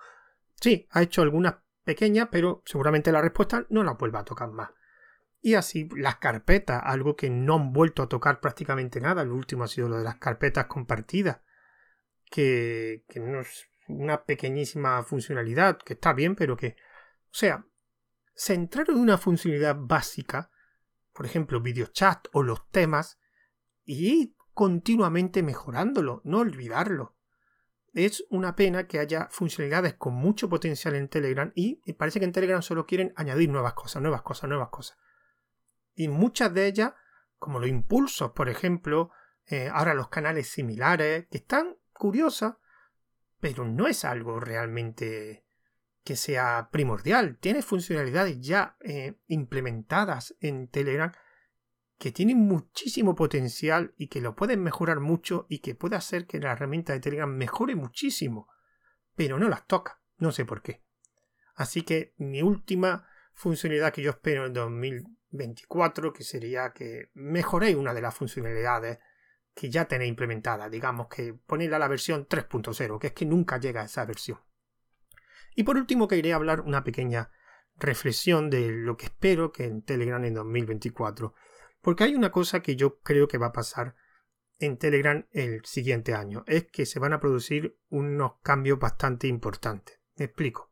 Sí, 0.59 0.87
ha 0.91 1.01
hecho 1.01 1.21
algunas 1.21 1.55
pequeñas, 1.83 2.29
pero 2.31 2.61
seguramente 2.65 3.11
la 3.11 3.21
respuesta 3.21 3.65
no 3.69 3.83
la 3.83 3.93
vuelva 3.93 4.19
a 4.19 4.25
tocar 4.25 4.51
más. 4.51 4.69
Y 5.41 5.55
así 5.55 5.89
las 5.97 6.17
carpetas, 6.17 6.81
algo 6.85 7.17
que 7.17 7.29
no 7.29 7.55
han 7.55 7.73
vuelto 7.73 8.03
a 8.03 8.07
tocar 8.07 8.39
prácticamente 8.39 9.01
nada. 9.01 9.25
Lo 9.25 9.35
último 9.35 9.65
ha 9.65 9.67
sido 9.67 9.89
lo 9.89 9.97
de 9.97 10.05
las 10.05 10.15
carpetas 10.15 10.67
compartidas, 10.67 11.41
que, 12.31 13.03
que 13.09 13.19
no 13.19 13.43
una 13.87 14.23
pequeñísima 14.23 15.03
funcionalidad, 15.03 15.77
que 15.77 15.93
está 15.93 16.13
bien, 16.13 16.35
pero 16.35 16.57
que... 16.57 16.75
O 17.25 17.35
sea, 17.35 17.65
centrar 18.35 18.89
en 18.89 18.97
una 18.97 19.17
funcionalidad 19.17 19.75
básica, 19.77 20.51
por 21.13 21.25
ejemplo, 21.25 21.61
chat 21.91 22.27
o 22.31 22.43
los 22.43 22.69
temas, 22.69 23.19
y 23.85 24.35
continuamente 24.53 25.43
mejorándolo, 25.43 26.21
no 26.23 26.39
olvidarlo. 26.39 27.15
Es 27.93 28.25
una 28.29 28.55
pena 28.55 28.87
que 28.87 28.99
haya 28.99 29.27
funcionalidades 29.29 29.93
con 29.95 30.15
mucho 30.15 30.49
potencial 30.49 30.95
en 30.95 31.09
Telegram 31.09 31.51
y 31.53 31.75
parece 31.93 32.19
que 32.19 32.25
en 32.25 32.31
Telegram 32.31 32.61
solo 32.61 32.87
quieren 32.87 33.13
añadir 33.15 33.49
nuevas 33.49 33.73
cosas, 33.73 34.01
nuevas 34.01 34.23
cosas, 34.23 34.49
nuevas 34.49 34.69
cosas. 34.69 34.97
Y 35.95 36.07
muchas 36.07 36.53
de 36.53 36.65
ellas, 36.65 36.93
como 37.37 37.59
los 37.59 37.69
impulsos, 37.69 38.31
por 38.31 38.49
ejemplo, 38.49 39.11
eh, 39.45 39.69
ahora 39.71 39.93
los 39.93 40.09
canales 40.09 40.49
similares, 40.49 41.27
que 41.29 41.37
están 41.37 41.77
curiosas, 41.93 42.55
pero 43.43 43.65
no 43.65 43.87
es 43.87 44.05
algo 44.05 44.39
realmente 44.39 45.43
que 46.05 46.15
sea 46.15 46.69
primordial. 46.71 47.37
Tiene 47.41 47.61
funcionalidades 47.61 48.39
ya 48.39 48.77
eh, 48.79 49.15
implementadas 49.27 50.33
en 50.39 50.69
Telegram 50.69 51.11
que 51.97 52.13
tienen 52.13 52.37
muchísimo 52.37 53.15
potencial 53.15 53.93
y 53.97 54.07
que 54.07 54.21
lo 54.21 54.33
pueden 54.33 54.63
mejorar 54.63 55.01
mucho 55.01 55.45
y 55.49 55.59
que 55.59 55.75
puede 55.75 55.97
hacer 55.97 56.25
que 56.25 56.39
la 56.39 56.53
herramienta 56.53 56.93
de 56.93 57.01
Telegram 57.01 57.29
mejore 57.29 57.75
muchísimo. 57.75 58.47
Pero 59.13 59.37
no 59.37 59.49
las 59.49 59.67
toca. 59.67 60.01
No 60.19 60.31
sé 60.31 60.45
por 60.45 60.61
qué. 60.61 60.81
Así 61.53 61.81
que 61.81 62.13
mi 62.19 62.41
última 62.41 63.05
funcionalidad 63.33 63.91
que 63.91 64.03
yo 64.03 64.11
espero 64.11 64.45
en 64.45 64.53
2024, 64.53 66.13
que 66.13 66.23
sería 66.23 66.71
que 66.71 67.11
mejoréis 67.13 67.75
una 67.75 67.93
de 67.93 68.03
las 68.03 68.15
funcionalidades 68.15 68.99
que 69.53 69.69
ya 69.69 69.85
tenéis 69.85 70.09
implementada, 70.09 70.69
digamos 70.69 71.07
que 71.07 71.33
ponerla 71.33 71.77
a 71.77 71.79
la 71.79 71.87
versión 71.87 72.27
3.0, 72.27 72.99
que 72.99 73.07
es 73.07 73.13
que 73.13 73.25
nunca 73.25 73.59
llega 73.59 73.81
a 73.81 73.85
esa 73.85 74.05
versión. 74.05 74.39
Y 75.55 75.63
por 75.63 75.77
último 75.77 76.07
quería 76.07 76.35
hablar 76.35 76.61
una 76.61 76.83
pequeña 76.83 77.31
reflexión 77.75 78.49
de 78.49 78.71
lo 78.71 78.97
que 78.97 79.05
espero 79.05 79.51
que 79.51 79.65
en 79.65 79.83
Telegram 79.83 80.23
en 80.23 80.33
2024, 80.33 81.33
porque 81.81 82.05
hay 82.05 82.15
una 82.15 82.31
cosa 82.31 82.61
que 82.61 82.75
yo 82.75 82.99
creo 82.99 83.27
que 83.27 83.37
va 83.37 83.47
a 83.47 83.53
pasar 83.53 83.95
en 84.59 84.77
Telegram 84.77 85.27
el 85.31 85.63
siguiente 85.65 86.13
año, 86.13 86.43
es 86.47 86.65
que 86.71 86.85
se 86.85 86.99
van 86.99 87.13
a 87.13 87.19
producir 87.19 87.77
unos 87.89 88.39
cambios 88.41 88.79
bastante 88.79 89.27
importantes. 89.27 89.99
Me 90.15 90.25
explico. 90.25 90.71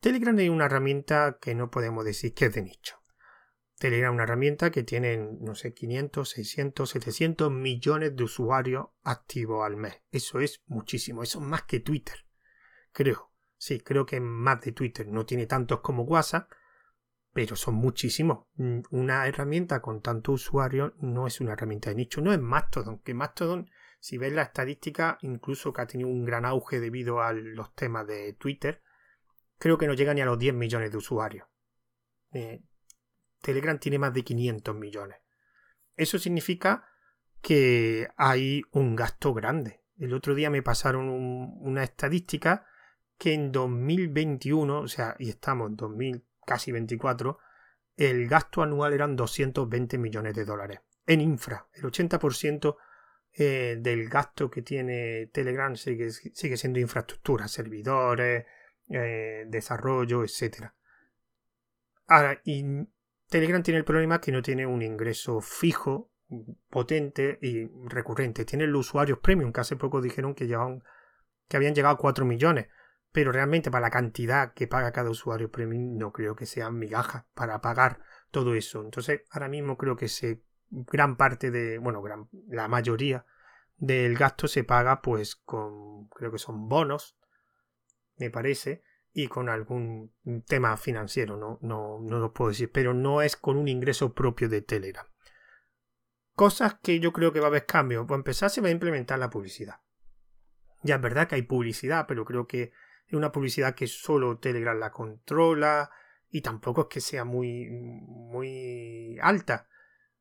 Telegram 0.00 0.38
es 0.38 0.50
una 0.50 0.66
herramienta 0.66 1.38
que 1.40 1.54
no 1.54 1.70
podemos 1.70 2.04
decir 2.04 2.34
que 2.34 2.46
es 2.46 2.54
de 2.54 2.62
nicho. 2.62 3.03
Telegram 3.78 4.12
es 4.12 4.14
una 4.14 4.22
herramienta 4.22 4.70
que 4.70 4.82
tiene, 4.82 5.16
no 5.16 5.54
sé, 5.54 5.74
500, 5.74 6.28
600, 6.28 6.90
700 6.90 7.50
millones 7.50 8.14
de 8.14 8.24
usuarios 8.24 8.86
activos 9.02 9.66
al 9.66 9.76
mes. 9.76 10.00
Eso 10.10 10.40
es 10.40 10.62
muchísimo, 10.66 11.22
eso 11.22 11.40
es 11.40 11.44
más 11.44 11.62
que 11.64 11.80
Twitter. 11.80 12.26
Creo. 12.92 13.32
Sí, 13.56 13.80
creo 13.80 14.06
que 14.06 14.20
más 14.20 14.60
de 14.60 14.72
Twitter. 14.72 15.06
No 15.08 15.26
tiene 15.26 15.46
tantos 15.46 15.80
como 15.80 16.02
WhatsApp, 16.02 16.50
pero 17.32 17.56
son 17.56 17.74
muchísimos. 17.74 18.46
Mm, 18.54 18.80
una 18.90 19.26
herramienta 19.26 19.82
con 19.82 20.00
tantos 20.00 20.46
usuarios 20.46 20.92
no 20.98 21.26
es 21.26 21.40
una 21.40 21.54
herramienta 21.54 21.90
de 21.90 21.96
nicho, 21.96 22.20
no 22.20 22.32
es 22.32 22.40
Mastodon, 22.40 23.00
que 23.00 23.12
Mastodon, 23.12 23.68
si 23.98 24.18
ves 24.18 24.32
la 24.32 24.42
estadística, 24.42 25.18
incluso 25.22 25.72
que 25.72 25.82
ha 25.82 25.86
tenido 25.86 26.08
un 26.08 26.24
gran 26.24 26.44
auge 26.44 26.78
debido 26.78 27.22
a 27.22 27.32
los 27.32 27.74
temas 27.74 28.06
de 28.06 28.34
Twitter, 28.34 28.82
creo 29.58 29.78
que 29.78 29.88
no 29.88 29.94
llega 29.94 30.14
ni 30.14 30.20
a 30.20 30.26
los 30.26 30.38
10 30.38 30.54
millones 30.54 30.92
de 30.92 30.96
usuarios. 30.96 31.48
Eh, 32.32 32.62
Telegram 33.44 33.78
tiene 33.78 33.98
más 33.98 34.12
de 34.12 34.24
500 34.24 34.74
millones. 34.74 35.18
Eso 35.96 36.18
significa 36.18 36.88
que 37.40 38.08
hay 38.16 38.62
un 38.72 38.96
gasto 38.96 39.34
grande. 39.34 39.82
El 39.98 40.14
otro 40.14 40.34
día 40.34 40.50
me 40.50 40.62
pasaron 40.62 41.08
una 41.08 41.84
estadística 41.84 42.66
que 43.18 43.34
en 43.34 43.52
2021, 43.52 44.80
o 44.80 44.88
sea, 44.88 45.14
y 45.18 45.28
estamos 45.28 45.68
en 45.70 45.76
2000, 45.76 46.24
casi 46.44 46.72
24, 46.72 47.38
el 47.96 48.26
gasto 48.28 48.62
anual 48.62 48.92
eran 48.92 49.14
220 49.14 49.98
millones 49.98 50.34
de 50.34 50.44
dólares 50.44 50.80
en 51.06 51.20
infra. 51.20 51.68
El 51.74 51.84
80% 51.84 52.76
eh, 53.36 53.76
del 53.78 54.08
gasto 54.08 54.50
que 54.50 54.62
tiene 54.62 55.26
Telegram 55.32 55.76
sigue, 55.76 56.10
siendo 56.10 56.80
infraestructura, 56.80 57.46
servidores, 57.46 58.46
eh, 58.88 59.44
desarrollo, 59.48 60.24
etc. 60.24 60.72
Ahora, 62.06 62.40
y 62.44 62.64
Telegram 63.34 63.64
tiene 63.64 63.78
el 63.78 63.84
problema 63.84 64.20
que 64.20 64.30
no 64.30 64.42
tiene 64.42 64.64
un 64.64 64.80
ingreso 64.80 65.40
fijo, 65.40 66.12
potente 66.70 67.36
y 67.42 67.66
recurrente. 67.88 68.44
Tiene 68.44 68.68
los 68.68 68.86
usuarios 68.86 69.18
premium, 69.18 69.52
que 69.52 69.60
hace 69.60 69.74
poco 69.74 70.00
dijeron 70.00 70.36
que, 70.36 70.46
que 70.46 71.56
habían 71.56 71.74
llegado 71.74 71.96
a 71.96 71.98
4 71.98 72.24
millones. 72.24 72.68
Pero 73.10 73.32
realmente 73.32 73.72
para 73.72 73.86
la 73.86 73.90
cantidad 73.90 74.54
que 74.54 74.68
paga 74.68 74.92
cada 74.92 75.10
usuario 75.10 75.50
premium 75.50 75.98
no 75.98 76.12
creo 76.12 76.36
que 76.36 76.46
sean 76.46 76.78
migajas 76.78 77.24
para 77.34 77.60
pagar 77.60 77.98
todo 78.30 78.54
eso. 78.54 78.82
Entonces 78.82 79.22
ahora 79.32 79.48
mismo 79.48 79.76
creo 79.76 79.96
que 79.96 80.06
se, 80.06 80.44
gran 80.70 81.16
parte 81.16 81.50
de, 81.50 81.78
bueno, 81.78 82.02
gran, 82.02 82.28
la 82.46 82.68
mayoría 82.68 83.26
del 83.76 84.16
gasto 84.16 84.46
se 84.46 84.62
paga 84.62 85.02
pues 85.02 85.34
con, 85.34 86.08
creo 86.10 86.30
que 86.30 86.38
son 86.38 86.68
bonos, 86.68 87.18
me 88.16 88.30
parece, 88.30 88.84
y 89.16 89.28
con 89.28 89.48
algún 89.48 90.12
tema 90.44 90.76
financiero, 90.76 91.36
no, 91.36 91.60
no, 91.62 92.00
no 92.00 92.18
lo 92.18 92.32
puedo 92.34 92.50
decir, 92.50 92.72
pero 92.72 92.92
no 92.92 93.22
es 93.22 93.36
con 93.36 93.56
un 93.56 93.68
ingreso 93.68 94.12
propio 94.12 94.48
de 94.48 94.60
Telegram. 94.60 95.06
Cosas 96.34 96.74
que 96.82 96.98
yo 96.98 97.12
creo 97.12 97.32
que 97.32 97.38
va 97.38 97.46
a 97.46 97.48
haber 97.48 97.64
cambio. 97.64 98.08
Pues 98.08 98.18
empezar 98.18 98.50
se 98.50 98.60
va 98.60 98.66
a 98.66 98.72
implementar 98.72 99.20
la 99.20 99.30
publicidad. 99.30 99.76
Ya 100.82 100.96
es 100.96 101.00
verdad 101.00 101.28
que 101.28 101.36
hay 101.36 101.42
publicidad, 101.42 102.06
pero 102.08 102.24
creo 102.24 102.48
que 102.48 102.72
es 103.06 103.14
una 103.14 103.30
publicidad 103.30 103.76
que 103.76 103.86
solo 103.86 104.38
Telegram 104.38 104.76
la 104.76 104.90
controla 104.90 105.90
y 106.28 106.40
tampoco 106.40 106.82
es 106.82 106.86
que 106.88 107.00
sea 107.00 107.24
muy, 107.24 107.70
muy 107.70 109.16
alta. 109.22 109.68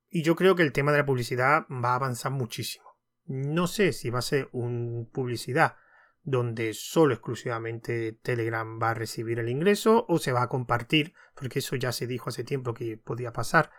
Y 0.08 0.22
yo 0.22 0.36
creo 0.36 0.56
que 0.56 0.62
el 0.62 0.72
tema 0.72 0.92
de 0.92 1.00
la 1.00 1.06
publicidad 1.06 1.66
va 1.68 1.94
a 1.94 1.96
avanzar 1.96 2.32
muchísimo. 2.32 2.86
No 3.26 3.66
sé 3.66 3.92
si 3.92 4.12
va 4.12 4.20
a 4.20 4.22
ser 4.22 4.50
una 4.52 5.10
publicidad 5.10 5.78
donde 6.24 6.74
solo 6.74 7.14
exclusivamente 7.14 8.14
Telegram 8.14 8.80
va 8.82 8.92
a 8.92 8.94
recibir 8.94 9.40
el 9.40 9.50
ingreso 9.50 10.06
o 10.08 10.20
se 10.20 10.32
va 10.32 10.44
a 10.44 10.50
compartir, 10.50 11.14
porque 11.36 11.60
eso 11.60 11.76
ya 11.76 11.92
se 11.92 12.08
dijo 12.08 12.30
hace 12.30 12.46
tiempo 12.46 12.74
que 12.74 12.98
podía 12.98 13.34
pasar, 13.34 13.72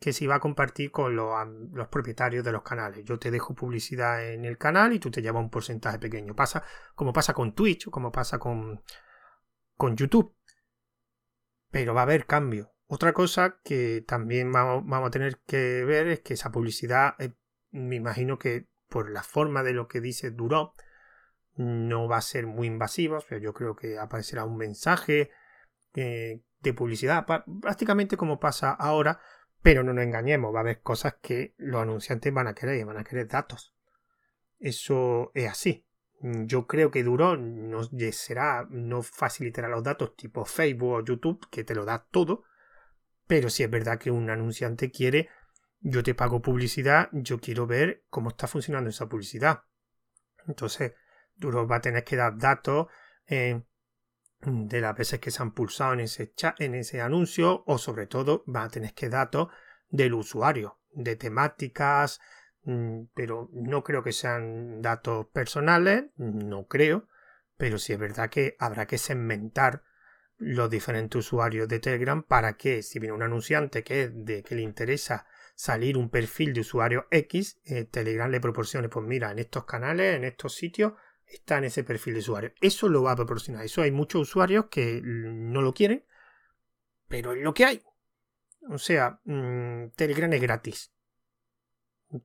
que 0.00 0.12
se 0.12 0.24
iba 0.24 0.34
a 0.34 0.40
compartir 0.40 0.90
con 0.90 1.14
los, 1.14 1.88
propietarios 1.88 2.44
de 2.44 2.52
los 2.52 2.62
canales. 2.62 3.04
Yo 3.04 3.18
te 3.18 3.30
dejo 3.30 3.54
publicidad 3.54 4.32
en 4.32 4.44
el 4.44 4.58
canal 4.58 4.94
y 4.94 4.98
tú 4.98 5.10
te 5.10 5.22
llevas 5.22 5.42
un 5.42 5.50
porcentaje 5.50 5.98
pequeño. 5.98 6.34
Pasa 6.34 6.64
como 6.94 7.12
pasa 7.12 7.34
con 7.34 7.54
Twitch 7.54 7.88
o 7.88 7.90
como 7.90 8.10
pasa 8.10 8.38
con, 8.38 8.82
con 9.76 9.96
YouTube. 9.96 10.34
Pero 11.70 11.94
va 11.94 12.00
a 12.00 12.04
haber 12.04 12.26
cambio. 12.26 12.72
Otra 12.86 13.12
cosa 13.12 13.60
que 13.62 14.02
también 14.06 14.52
vamos, 14.52 14.84
vamos 14.86 15.08
a 15.08 15.10
tener 15.10 15.40
que 15.46 15.84
ver 15.84 16.08
es 16.08 16.20
que 16.20 16.34
esa 16.34 16.50
publicidad, 16.50 17.14
eh, 17.18 17.34
me 17.70 17.96
imagino 17.96 18.38
que 18.38 18.68
por 18.88 19.10
la 19.10 19.22
forma 19.22 19.62
de 19.62 19.72
lo 19.72 19.88
que 19.88 20.00
dice 20.00 20.30
Duró, 20.30 20.74
no 21.56 22.08
va 22.08 22.18
a 22.18 22.22
ser 22.22 22.46
muy 22.46 22.66
invasivo, 22.66 23.18
pero 23.28 23.40
yo 23.40 23.52
creo 23.52 23.76
que 23.76 23.98
aparecerá 23.98 24.44
un 24.44 24.56
mensaje 24.56 25.30
eh, 25.94 26.42
de 26.60 26.72
publicidad, 26.72 27.26
prácticamente 27.60 28.16
como 28.16 28.40
pasa 28.40 28.72
ahora, 28.72 29.20
pero 29.62 29.82
no 29.82 29.92
nos 29.92 30.04
engañemos, 30.04 30.54
va 30.54 30.58
a 30.58 30.62
haber 30.62 30.82
cosas 30.82 31.16
que 31.22 31.54
los 31.56 31.80
anunciantes 31.80 32.32
van 32.32 32.48
a 32.48 32.54
querer 32.54 32.84
van 32.84 32.98
a 32.98 33.04
querer 33.04 33.28
datos. 33.28 33.74
Eso 34.58 35.30
es 35.34 35.50
así. 35.50 35.86
Yo 36.20 36.66
creo 36.66 36.90
que 36.90 37.02
Duro 37.02 37.36
no 37.36 37.82
será, 38.12 38.66
no 38.70 39.02
facilitará 39.02 39.68
los 39.68 39.82
datos 39.82 40.16
tipo 40.16 40.44
Facebook 40.46 40.92
o 40.92 41.04
YouTube, 41.04 41.48
que 41.50 41.64
te 41.64 41.74
lo 41.74 41.84
da 41.84 42.06
todo, 42.10 42.44
pero 43.26 43.50
si 43.50 43.62
es 43.62 43.70
verdad 43.70 43.98
que 43.98 44.10
un 44.10 44.30
anunciante 44.30 44.90
quiere, 44.90 45.28
yo 45.80 46.02
te 46.02 46.14
pago 46.14 46.40
publicidad, 46.40 47.10
yo 47.12 47.40
quiero 47.40 47.66
ver 47.66 48.04
cómo 48.08 48.30
está 48.30 48.46
funcionando 48.46 48.88
esa 48.88 49.08
publicidad. 49.08 49.64
Entonces, 50.46 50.94
Duro 51.36 51.66
va 51.66 51.76
a 51.76 51.80
tener 51.80 52.04
que 52.04 52.16
dar 52.16 52.36
datos 52.36 52.86
eh, 53.26 53.62
de 54.40 54.80
las 54.80 54.96
veces 54.96 55.20
que 55.20 55.30
se 55.30 55.42
han 55.42 55.52
pulsado 55.52 55.94
en 55.94 56.00
ese, 56.00 56.32
en 56.58 56.74
ese 56.74 57.00
anuncio 57.00 57.64
o 57.66 57.78
sobre 57.78 58.06
todo 58.06 58.44
va 58.46 58.64
a 58.64 58.68
tener 58.68 58.94
que 58.94 59.08
datos 59.08 59.48
del 59.88 60.14
usuario, 60.14 60.80
de 60.90 61.16
temáticas, 61.16 62.20
mm, 62.62 63.04
pero 63.14 63.48
no 63.52 63.82
creo 63.82 64.02
que 64.02 64.12
sean 64.12 64.82
datos 64.82 65.26
personales, 65.32 66.06
no 66.16 66.66
creo, 66.66 67.08
pero 67.56 67.78
sí 67.78 67.92
es 67.92 67.98
verdad 67.98 68.30
que 68.30 68.56
habrá 68.58 68.86
que 68.86 68.98
segmentar 68.98 69.82
los 70.36 70.68
diferentes 70.68 71.18
usuarios 71.18 71.68
de 71.68 71.78
Telegram 71.78 72.22
para 72.22 72.54
que 72.54 72.82
si 72.82 72.98
viene 72.98 73.14
un 73.14 73.22
anunciante 73.22 73.84
que, 73.84 74.08
de, 74.08 74.42
que 74.42 74.56
le 74.56 74.62
interesa 74.62 75.26
salir 75.54 75.96
un 75.96 76.10
perfil 76.10 76.52
de 76.52 76.60
usuario 76.60 77.06
X, 77.10 77.60
eh, 77.64 77.84
Telegram 77.84 78.30
le 78.30 78.40
proporcione, 78.40 78.88
pues 78.88 79.06
mira, 79.06 79.30
en 79.30 79.38
estos 79.38 79.64
canales, 79.64 80.16
en 80.16 80.24
estos 80.24 80.54
sitios, 80.54 80.94
está 81.34 81.58
en 81.58 81.64
ese 81.64 81.84
perfil 81.84 82.14
de 82.14 82.20
usuario. 82.20 82.52
Eso 82.60 82.88
lo 82.88 83.02
va 83.02 83.12
a 83.12 83.16
proporcionar. 83.16 83.64
Eso 83.64 83.82
hay 83.82 83.90
muchos 83.90 84.22
usuarios 84.22 84.66
que 84.70 85.00
no 85.02 85.62
lo 85.62 85.74
quieren, 85.74 86.04
pero 87.08 87.32
es 87.32 87.42
lo 87.42 87.54
que 87.54 87.64
hay. 87.64 87.82
O 88.68 88.78
sea, 88.78 89.20
mm, 89.24 89.90
Telegram 89.96 90.32
es 90.32 90.40
gratis. 90.40 90.92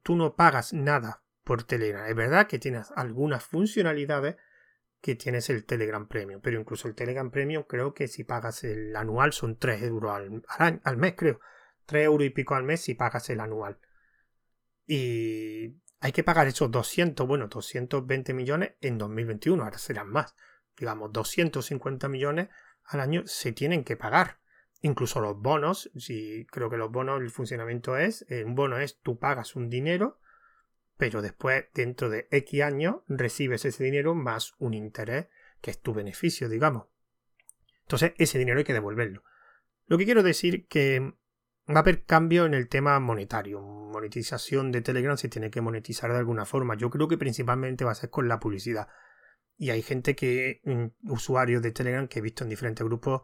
Tú 0.03 0.15
no 0.15 0.35
pagas 0.35 0.73
nada 0.73 1.23
por 1.43 1.63
Telegram. 1.63 2.05
Es 2.05 2.15
verdad 2.15 2.47
que 2.47 2.59
tienes 2.59 2.91
algunas 2.95 3.43
funcionalidades 3.43 4.35
que 5.01 5.15
tienes 5.15 5.49
el 5.49 5.65
Telegram 5.65 6.07
Premium, 6.07 6.41
pero 6.41 6.59
incluso 6.59 6.87
el 6.87 6.95
Telegram 6.95 7.31
Premium 7.31 7.63
creo 7.63 7.93
que 7.93 8.07
si 8.07 8.23
pagas 8.23 8.63
el 8.63 8.95
anual 8.95 9.33
son 9.33 9.57
3 9.57 9.83
euros 9.83 10.11
al, 10.11 10.81
al 10.83 10.97
mes, 10.97 11.15
creo. 11.15 11.39
3 11.85 12.05
euros 12.05 12.27
y 12.27 12.29
pico 12.29 12.55
al 12.55 12.63
mes 12.63 12.81
si 12.81 12.95
pagas 12.95 13.29
el 13.29 13.39
anual. 13.39 13.79
Y 14.85 15.77
hay 15.99 16.11
que 16.11 16.23
pagar 16.23 16.47
esos 16.47 16.71
200, 16.71 17.27
bueno, 17.27 17.47
220 17.47 18.33
millones 18.33 18.73
en 18.81 18.97
2021, 18.97 19.63
ahora 19.63 19.77
serán 19.77 20.09
más. 20.09 20.35
Digamos, 20.77 21.11
250 21.11 22.07
millones 22.07 22.49
al 22.85 23.01
año 23.01 23.23
se 23.25 23.51
tienen 23.51 23.83
que 23.83 23.97
pagar. 23.97 24.39
Incluso 24.81 25.19
los 25.19 25.37
bonos, 25.37 25.91
si 25.97 26.45
creo 26.45 26.69
que 26.69 26.77
los 26.77 26.89
bonos, 26.89 27.21
el 27.21 27.29
funcionamiento 27.31 27.97
es, 27.97 28.25
eh, 28.29 28.45
un 28.45 28.55
bono 28.55 28.77
es 28.77 28.99
tú 29.01 29.19
pagas 29.19 29.57
un 29.57 29.69
dinero, 29.69 30.19
pero 30.95 31.21
después, 31.21 31.65
dentro 31.73 32.09
de 32.09 32.27
X 32.31 32.61
años, 32.61 32.97
recibes 33.07 33.65
ese 33.65 33.83
dinero 33.83 34.15
más 34.15 34.53
un 34.57 34.73
interés, 34.73 35.27
que 35.61 35.71
es 35.71 35.81
tu 35.81 35.93
beneficio, 35.93 36.47
digamos. 36.47 36.87
Entonces, 37.81 38.13
ese 38.17 38.37
dinero 38.39 38.59
hay 38.59 38.63
que 38.63 38.73
devolverlo. 38.73 39.23
Lo 39.85 39.97
que 39.97 40.05
quiero 40.05 40.23
decir 40.23 40.67
que 40.67 41.13
va 41.73 41.79
a 41.79 41.79
haber 41.79 42.03
cambio 42.05 42.45
en 42.45 42.53
el 42.53 42.67
tema 42.67 42.99
monetario. 42.99 43.61
Monetización 43.61 44.71
de 44.71 44.81
Telegram 44.81 45.17
se 45.17 45.29
tiene 45.29 45.51
que 45.51 45.61
monetizar 45.61 46.11
de 46.11 46.17
alguna 46.17 46.45
forma. 46.45 46.75
Yo 46.75 46.89
creo 46.89 47.07
que 47.07 47.17
principalmente 47.17 47.85
va 47.85 47.91
a 47.91 47.95
ser 47.95 48.09
con 48.09 48.27
la 48.27 48.39
publicidad. 48.39 48.87
Y 49.57 49.71
hay 49.71 49.81
gente 49.81 50.15
que, 50.15 50.61
mm, 50.63 51.11
usuarios 51.11 51.61
de 51.61 51.71
Telegram 51.71 52.07
que 52.07 52.19
he 52.19 52.21
visto 52.21 52.43
en 52.43 52.49
diferentes 52.49 52.85
grupos 52.85 53.21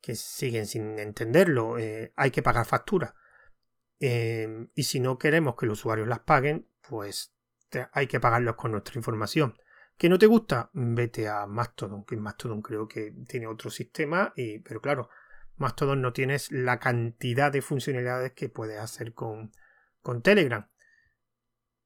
que 0.00 0.14
siguen 0.14 0.66
sin 0.66 0.98
entenderlo. 0.98 1.78
Eh, 1.78 2.12
hay 2.16 2.30
que 2.30 2.42
pagar 2.42 2.66
facturas. 2.66 3.14
Em, 3.98 4.68
y 4.74 4.84
si 4.84 5.00
no 5.00 5.18
queremos 5.18 5.54
que 5.56 5.66
los 5.66 5.80
usuarios 5.80 6.08
las 6.08 6.20
paguen, 6.20 6.68
pues 6.88 7.34
hay 7.92 8.06
que 8.06 8.20
pagarlos 8.20 8.56
con 8.56 8.72
nuestra 8.72 8.98
información. 8.98 9.54
¿Que 9.96 10.08
no 10.08 10.18
te 10.18 10.26
gusta? 10.26 10.70
Vete 10.72 11.28
a 11.28 11.46
Mastodon, 11.46 12.04
que 12.04 12.16
Mastodon 12.16 12.62
creo 12.62 12.88
que 12.88 13.14
tiene 13.28 13.46
otro 13.46 13.70
sistema, 13.70 14.32
y, 14.36 14.58
pero 14.58 14.80
claro, 14.80 15.08
Mastodon 15.56 16.00
no 16.00 16.12
tienes 16.12 16.50
la 16.50 16.78
cantidad 16.78 17.52
de 17.52 17.62
funcionalidades 17.62 18.32
que 18.32 18.48
puedes 18.48 18.78
hacer 18.78 19.12
con, 19.14 19.52
con 20.00 20.22
Telegram. 20.22 20.68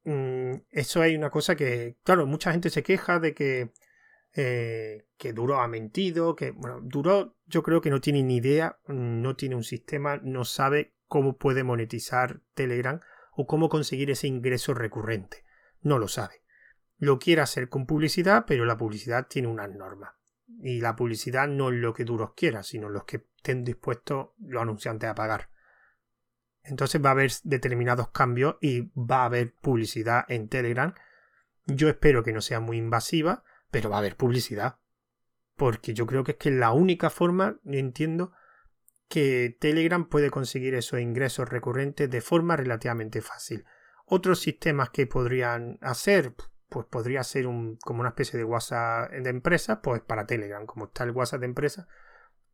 Mm, 0.04 0.62
eso 0.70 1.02
hay 1.02 1.16
una 1.16 1.30
cosa 1.30 1.56
que, 1.56 1.98
claro, 2.04 2.26
mucha 2.26 2.52
gente 2.52 2.70
se 2.70 2.82
queja 2.82 3.18
de 3.18 3.34
que, 3.34 3.72
eh, 4.34 5.08
que 5.16 5.32
Duro 5.32 5.60
ha 5.60 5.68
mentido, 5.68 6.36
que, 6.36 6.52
bueno, 6.52 6.80
Duro 6.80 7.36
yo 7.46 7.62
creo 7.62 7.80
que 7.80 7.90
no 7.90 8.00
tiene 8.00 8.22
ni 8.22 8.36
idea, 8.36 8.78
no 8.86 9.36
tiene 9.36 9.56
un 9.56 9.64
sistema, 9.64 10.18
no 10.22 10.44
sabe 10.44 10.94
cómo 11.08 11.36
puede 11.36 11.64
monetizar 11.64 12.40
Telegram 12.54 13.00
o 13.32 13.46
cómo 13.46 13.68
conseguir 13.68 14.10
ese 14.10 14.28
ingreso 14.28 14.74
recurrente. 14.74 15.44
No 15.82 15.98
lo 15.98 16.08
sabe. 16.08 16.42
Lo 16.98 17.18
quiere 17.18 17.42
hacer 17.42 17.68
con 17.68 17.86
publicidad, 17.86 18.44
pero 18.46 18.64
la 18.64 18.76
publicidad 18.76 19.26
tiene 19.28 19.48
unas 19.48 19.70
normas. 19.70 20.14
Y 20.62 20.80
la 20.80 20.96
publicidad 20.96 21.48
no 21.48 21.70
es 21.70 21.76
lo 21.76 21.92
que 21.92 22.04
Duros 22.04 22.32
quiera, 22.34 22.62
sino 22.62 22.88
los 22.88 23.04
que 23.04 23.26
estén 23.46 23.64
dispuestos 23.64 24.30
los 24.40 24.60
anunciantes 24.60 25.08
a 25.08 25.14
pagar. 25.14 25.50
Entonces 26.64 27.00
va 27.04 27.10
a 27.10 27.12
haber 27.12 27.30
determinados 27.44 28.10
cambios 28.10 28.56
y 28.60 28.90
va 28.96 29.22
a 29.22 29.26
haber 29.26 29.54
publicidad 29.54 30.24
en 30.28 30.48
Telegram. 30.48 30.94
Yo 31.66 31.88
espero 31.88 32.24
que 32.24 32.32
no 32.32 32.40
sea 32.40 32.58
muy 32.58 32.76
invasiva, 32.76 33.44
pero 33.70 33.88
va 33.88 33.96
a 33.96 33.98
haber 34.00 34.16
publicidad. 34.16 34.78
Porque 35.54 35.94
yo 35.94 36.06
creo 36.06 36.24
que 36.24 36.32
es 36.32 36.38
que 36.38 36.50
la 36.50 36.72
única 36.72 37.08
forma, 37.08 37.60
entiendo, 37.64 38.32
que 39.08 39.56
Telegram 39.60 40.08
puede 40.08 40.30
conseguir 40.30 40.74
esos 40.74 41.00
ingresos 41.00 41.48
recurrentes 41.48 42.10
de 42.10 42.20
forma 42.20 42.56
relativamente 42.56 43.22
fácil. 43.22 43.64
Otros 44.04 44.40
sistemas 44.40 44.90
que 44.90 45.06
podrían 45.06 45.78
hacer, 45.82 46.34
pues 46.68 46.86
podría 46.86 47.22
ser 47.22 47.46
un, 47.46 47.76
como 47.76 48.00
una 48.00 48.10
especie 48.10 48.38
de 48.38 48.44
WhatsApp 48.44 49.12
de 49.12 49.30
empresa, 49.30 49.80
pues 49.82 50.02
para 50.02 50.26
Telegram, 50.26 50.66
como 50.66 50.86
está 50.86 51.04
el 51.04 51.12
WhatsApp 51.12 51.40
de 51.40 51.46
empresa, 51.46 51.88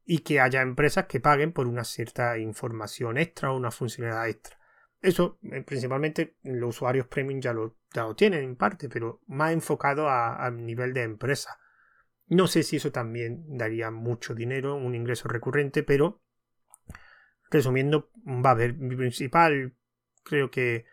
y 0.05 0.19
que 0.19 0.41
haya 0.41 0.63
empresas 0.63 1.07
que 1.07 1.21
paguen 1.21 1.53
por 1.53 1.67
una 1.67 1.85
cierta 1.85 2.39
información 2.39 3.19
extra 3.19 3.53
o 3.53 3.57
una 3.57 3.71
funcionalidad 3.71 4.29
extra. 4.29 4.59
Eso 5.01 5.39
eh, 5.51 5.63
principalmente 5.63 6.37
los 6.43 6.77
usuarios 6.77 7.07
premium 7.09 7.41
ya 7.41 7.53
lo, 7.53 7.77
ya 7.93 8.03
lo 8.03 8.15
tienen 8.15 8.45
en 8.45 8.57
parte, 8.57 8.89
pero 8.89 9.21
más 9.27 9.53
enfocado 9.53 10.09
a, 10.09 10.51
nivel 10.51 10.95
de 10.95 11.03
empresa. 11.03 11.59
No 12.29 12.47
sé 12.47 12.63
si 12.63 12.77
eso 12.77 12.93
también 12.93 13.45
daría 13.59 13.91
mucho 13.91 14.35
dinero, 14.35 14.77
un 14.77 14.95
ingreso 14.95 15.29
recurrente, 15.29 15.83
pero 15.83 16.23
resumiendo, 17.51 18.11
va 18.27 18.51
a 18.51 18.53
haber 18.53 18.75
mi 18.75 18.97
principal, 18.97 19.75
creo 20.23 20.51
que 20.51 20.87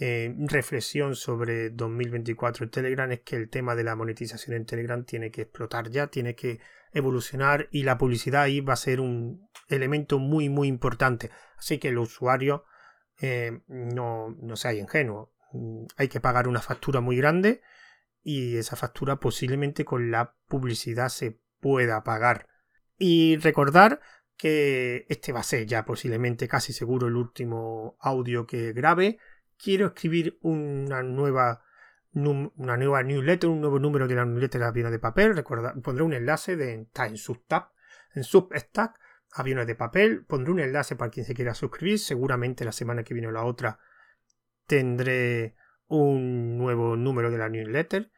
eh, 0.00 0.32
reflexión 0.46 1.16
sobre 1.16 1.70
2024 1.70 2.64
en 2.64 2.70
Telegram 2.70 3.10
es 3.10 3.20
que 3.20 3.34
el 3.34 3.48
tema 3.48 3.74
de 3.74 3.82
la 3.82 3.96
monetización 3.96 4.54
en 4.54 4.66
Telegram 4.66 5.04
tiene 5.04 5.32
que 5.32 5.42
explotar 5.42 5.90
ya, 5.90 6.06
tiene 6.06 6.36
que 6.36 6.60
evolucionar 6.92 7.68
y 7.70 7.82
la 7.82 7.98
publicidad 7.98 8.42
ahí 8.42 8.60
va 8.60 8.74
a 8.74 8.76
ser 8.76 9.00
un 9.00 9.48
elemento 9.68 10.18
muy 10.18 10.48
muy 10.48 10.68
importante. 10.68 11.30
Así 11.58 11.78
que 11.78 11.88
el 11.88 11.98
usuario 11.98 12.64
eh, 13.20 13.60
no, 13.68 14.30
no 14.40 14.56
sea 14.56 14.72
ingenuo. 14.74 15.32
Mm, 15.52 15.84
hay 15.96 16.08
que 16.08 16.20
pagar 16.20 16.48
una 16.48 16.60
factura 16.60 17.00
muy 17.00 17.16
grande 17.16 17.62
y 18.22 18.56
esa 18.56 18.76
factura 18.76 19.16
posiblemente 19.16 19.84
con 19.84 20.10
la 20.10 20.34
publicidad 20.48 21.08
se 21.08 21.40
pueda 21.60 22.04
pagar. 22.04 22.46
Y 22.96 23.36
recordar 23.36 24.00
que 24.36 25.06
este 25.08 25.32
va 25.32 25.40
a 25.40 25.44
ser 25.44 25.66
ya 25.66 25.84
posiblemente 25.84 26.48
casi 26.48 26.72
seguro 26.72 27.08
el 27.08 27.16
último 27.16 27.96
audio 28.00 28.46
que 28.46 28.72
grabe 28.72 29.18
quiero 29.58 29.88
escribir 29.88 30.38
una 30.40 31.02
nueva 31.02 31.62
una 32.26 32.76
nueva 32.76 33.02
newsletter, 33.02 33.50
un 33.50 33.60
nuevo 33.60 33.78
número 33.78 34.08
de 34.08 34.14
la 34.14 34.24
newsletter 34.24 34.62
Aviones 34.62 34.92
de 34.92 34.98
Papel. 34.98 35.34
Recuerda, 35.34 35.74
pondré 35.74 36.04
un 36.04 36.12
enlace 36.12 36.56
de, 36.56 36.82
está 36.82 37.06
en 37.06 37.16
en 38.14 38.24
Substack, 38.24 38.98
Aviones 39.32 39.66
de 39.66 39.74
Papel. 39.74 40.24
Pondré 40.24 40.52
un 40.52 40.60
enlace 40.60 40.96
para 40.96 41.10
quien 41.10 41.26
se 41.26 41.34
quiera 41.34 41.54
suscribir. 41.54 41.98
Seguramente 41.98 42.64
la 42.64 42.72
semana 42.72 43.04
que 43.04 43.14
viene 43.14 43.28
o 43.28 43.32
la 43.32 43.44
otra 43.44 43.78
tendré 44.66 45.54
un 45.86 46.58
nuevo 46.58 46.96
número 46.96 47.30
de 47.30 47.38
la 47.38 47.48
newsletter. 47.48 48.10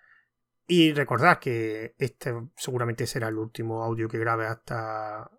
Y 0.66 0.92
recordad 0.92 1.38
que 1.38 1.94
este 1.98 2.32
seguramente 2.56 3.06
será 3.06 3.28
el 3.28 3.38
último 3.38 3.82
audio 3.82 4.08
que 4.08 4.18
grabe 4.18 4.46
hasta, 4.46 5.30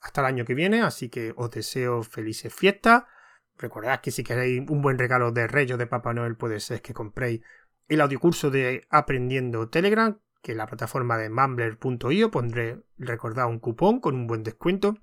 hasta 0.00 0.20
el 0.20 0.26
año 0.26 0.44
que 0.44 0.54
viene. 0.54 0.82
Así 0.82 1.08
que 1.08 1.32
os 1.36 1.50
deseo 1.50 2.02
felices 2.02 2.52
fiestas 2.52 3.04
Recordad 3.60 4.00
que 4.00 4.10
si 4.10 4.24
queréis 4.24 4.62
un 4.70 4.80
buen 4.80 4.98
regalo 4.98 5.32
de 5.32 5.46
Reyes 5.46 5.76
de 5.76 5.86
Papá 5.86 6.14
Noel 6.14 6.34
puede 6.34 6.60
ser 6.60 6.80
que 6.80 6.94
compréis 6.94 7.42
el 7.90 8.00
audiocurso 8.00 8.50
de 8.50 8.86
Aprendiendo 8.88 9.68
Telegram, 9.68 10.20
que 10.42 10.52
es 10.52 10.56
la 10.56 10.66
plataforma 10.66 11.18
de 11.18 11.28
mumbler.io. 11.28 12.30
Pondré, 12.30 12.84
recordad, 12.96 13.48
un 13.48 13.58
cupón 13.58 14.00
con 14.00 14.14
un 14.14 14.28
buen 14.28 14.44
descuento. 14.44 14.96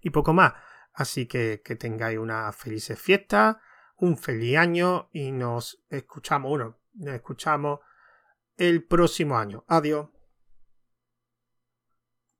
Y 0.00 0.10
poco 0.10 0.32
más. 0.32 0.54
Así 0.92 1.26
que 1.26 1.60
que 1.64 1.74
tengáis 1.74 2.18
una 2.18 2.52
feliz 2.52 2.92
fiesta, 2.96 3.60
un 3.96 4.16
feliz 4.16 4.58
año 4.58 5.08
y 5.12 5.32
nos 5.32 5.84
escuchamos, 5.88 6.50
bueno, 6.50 6.78
nos 6.94 7.14
escuchamos 7.16 7.80
el 8.56 8.84
próximo 8.86 9.36
año. 9.36 9.64
Adiós. 9.66 10.11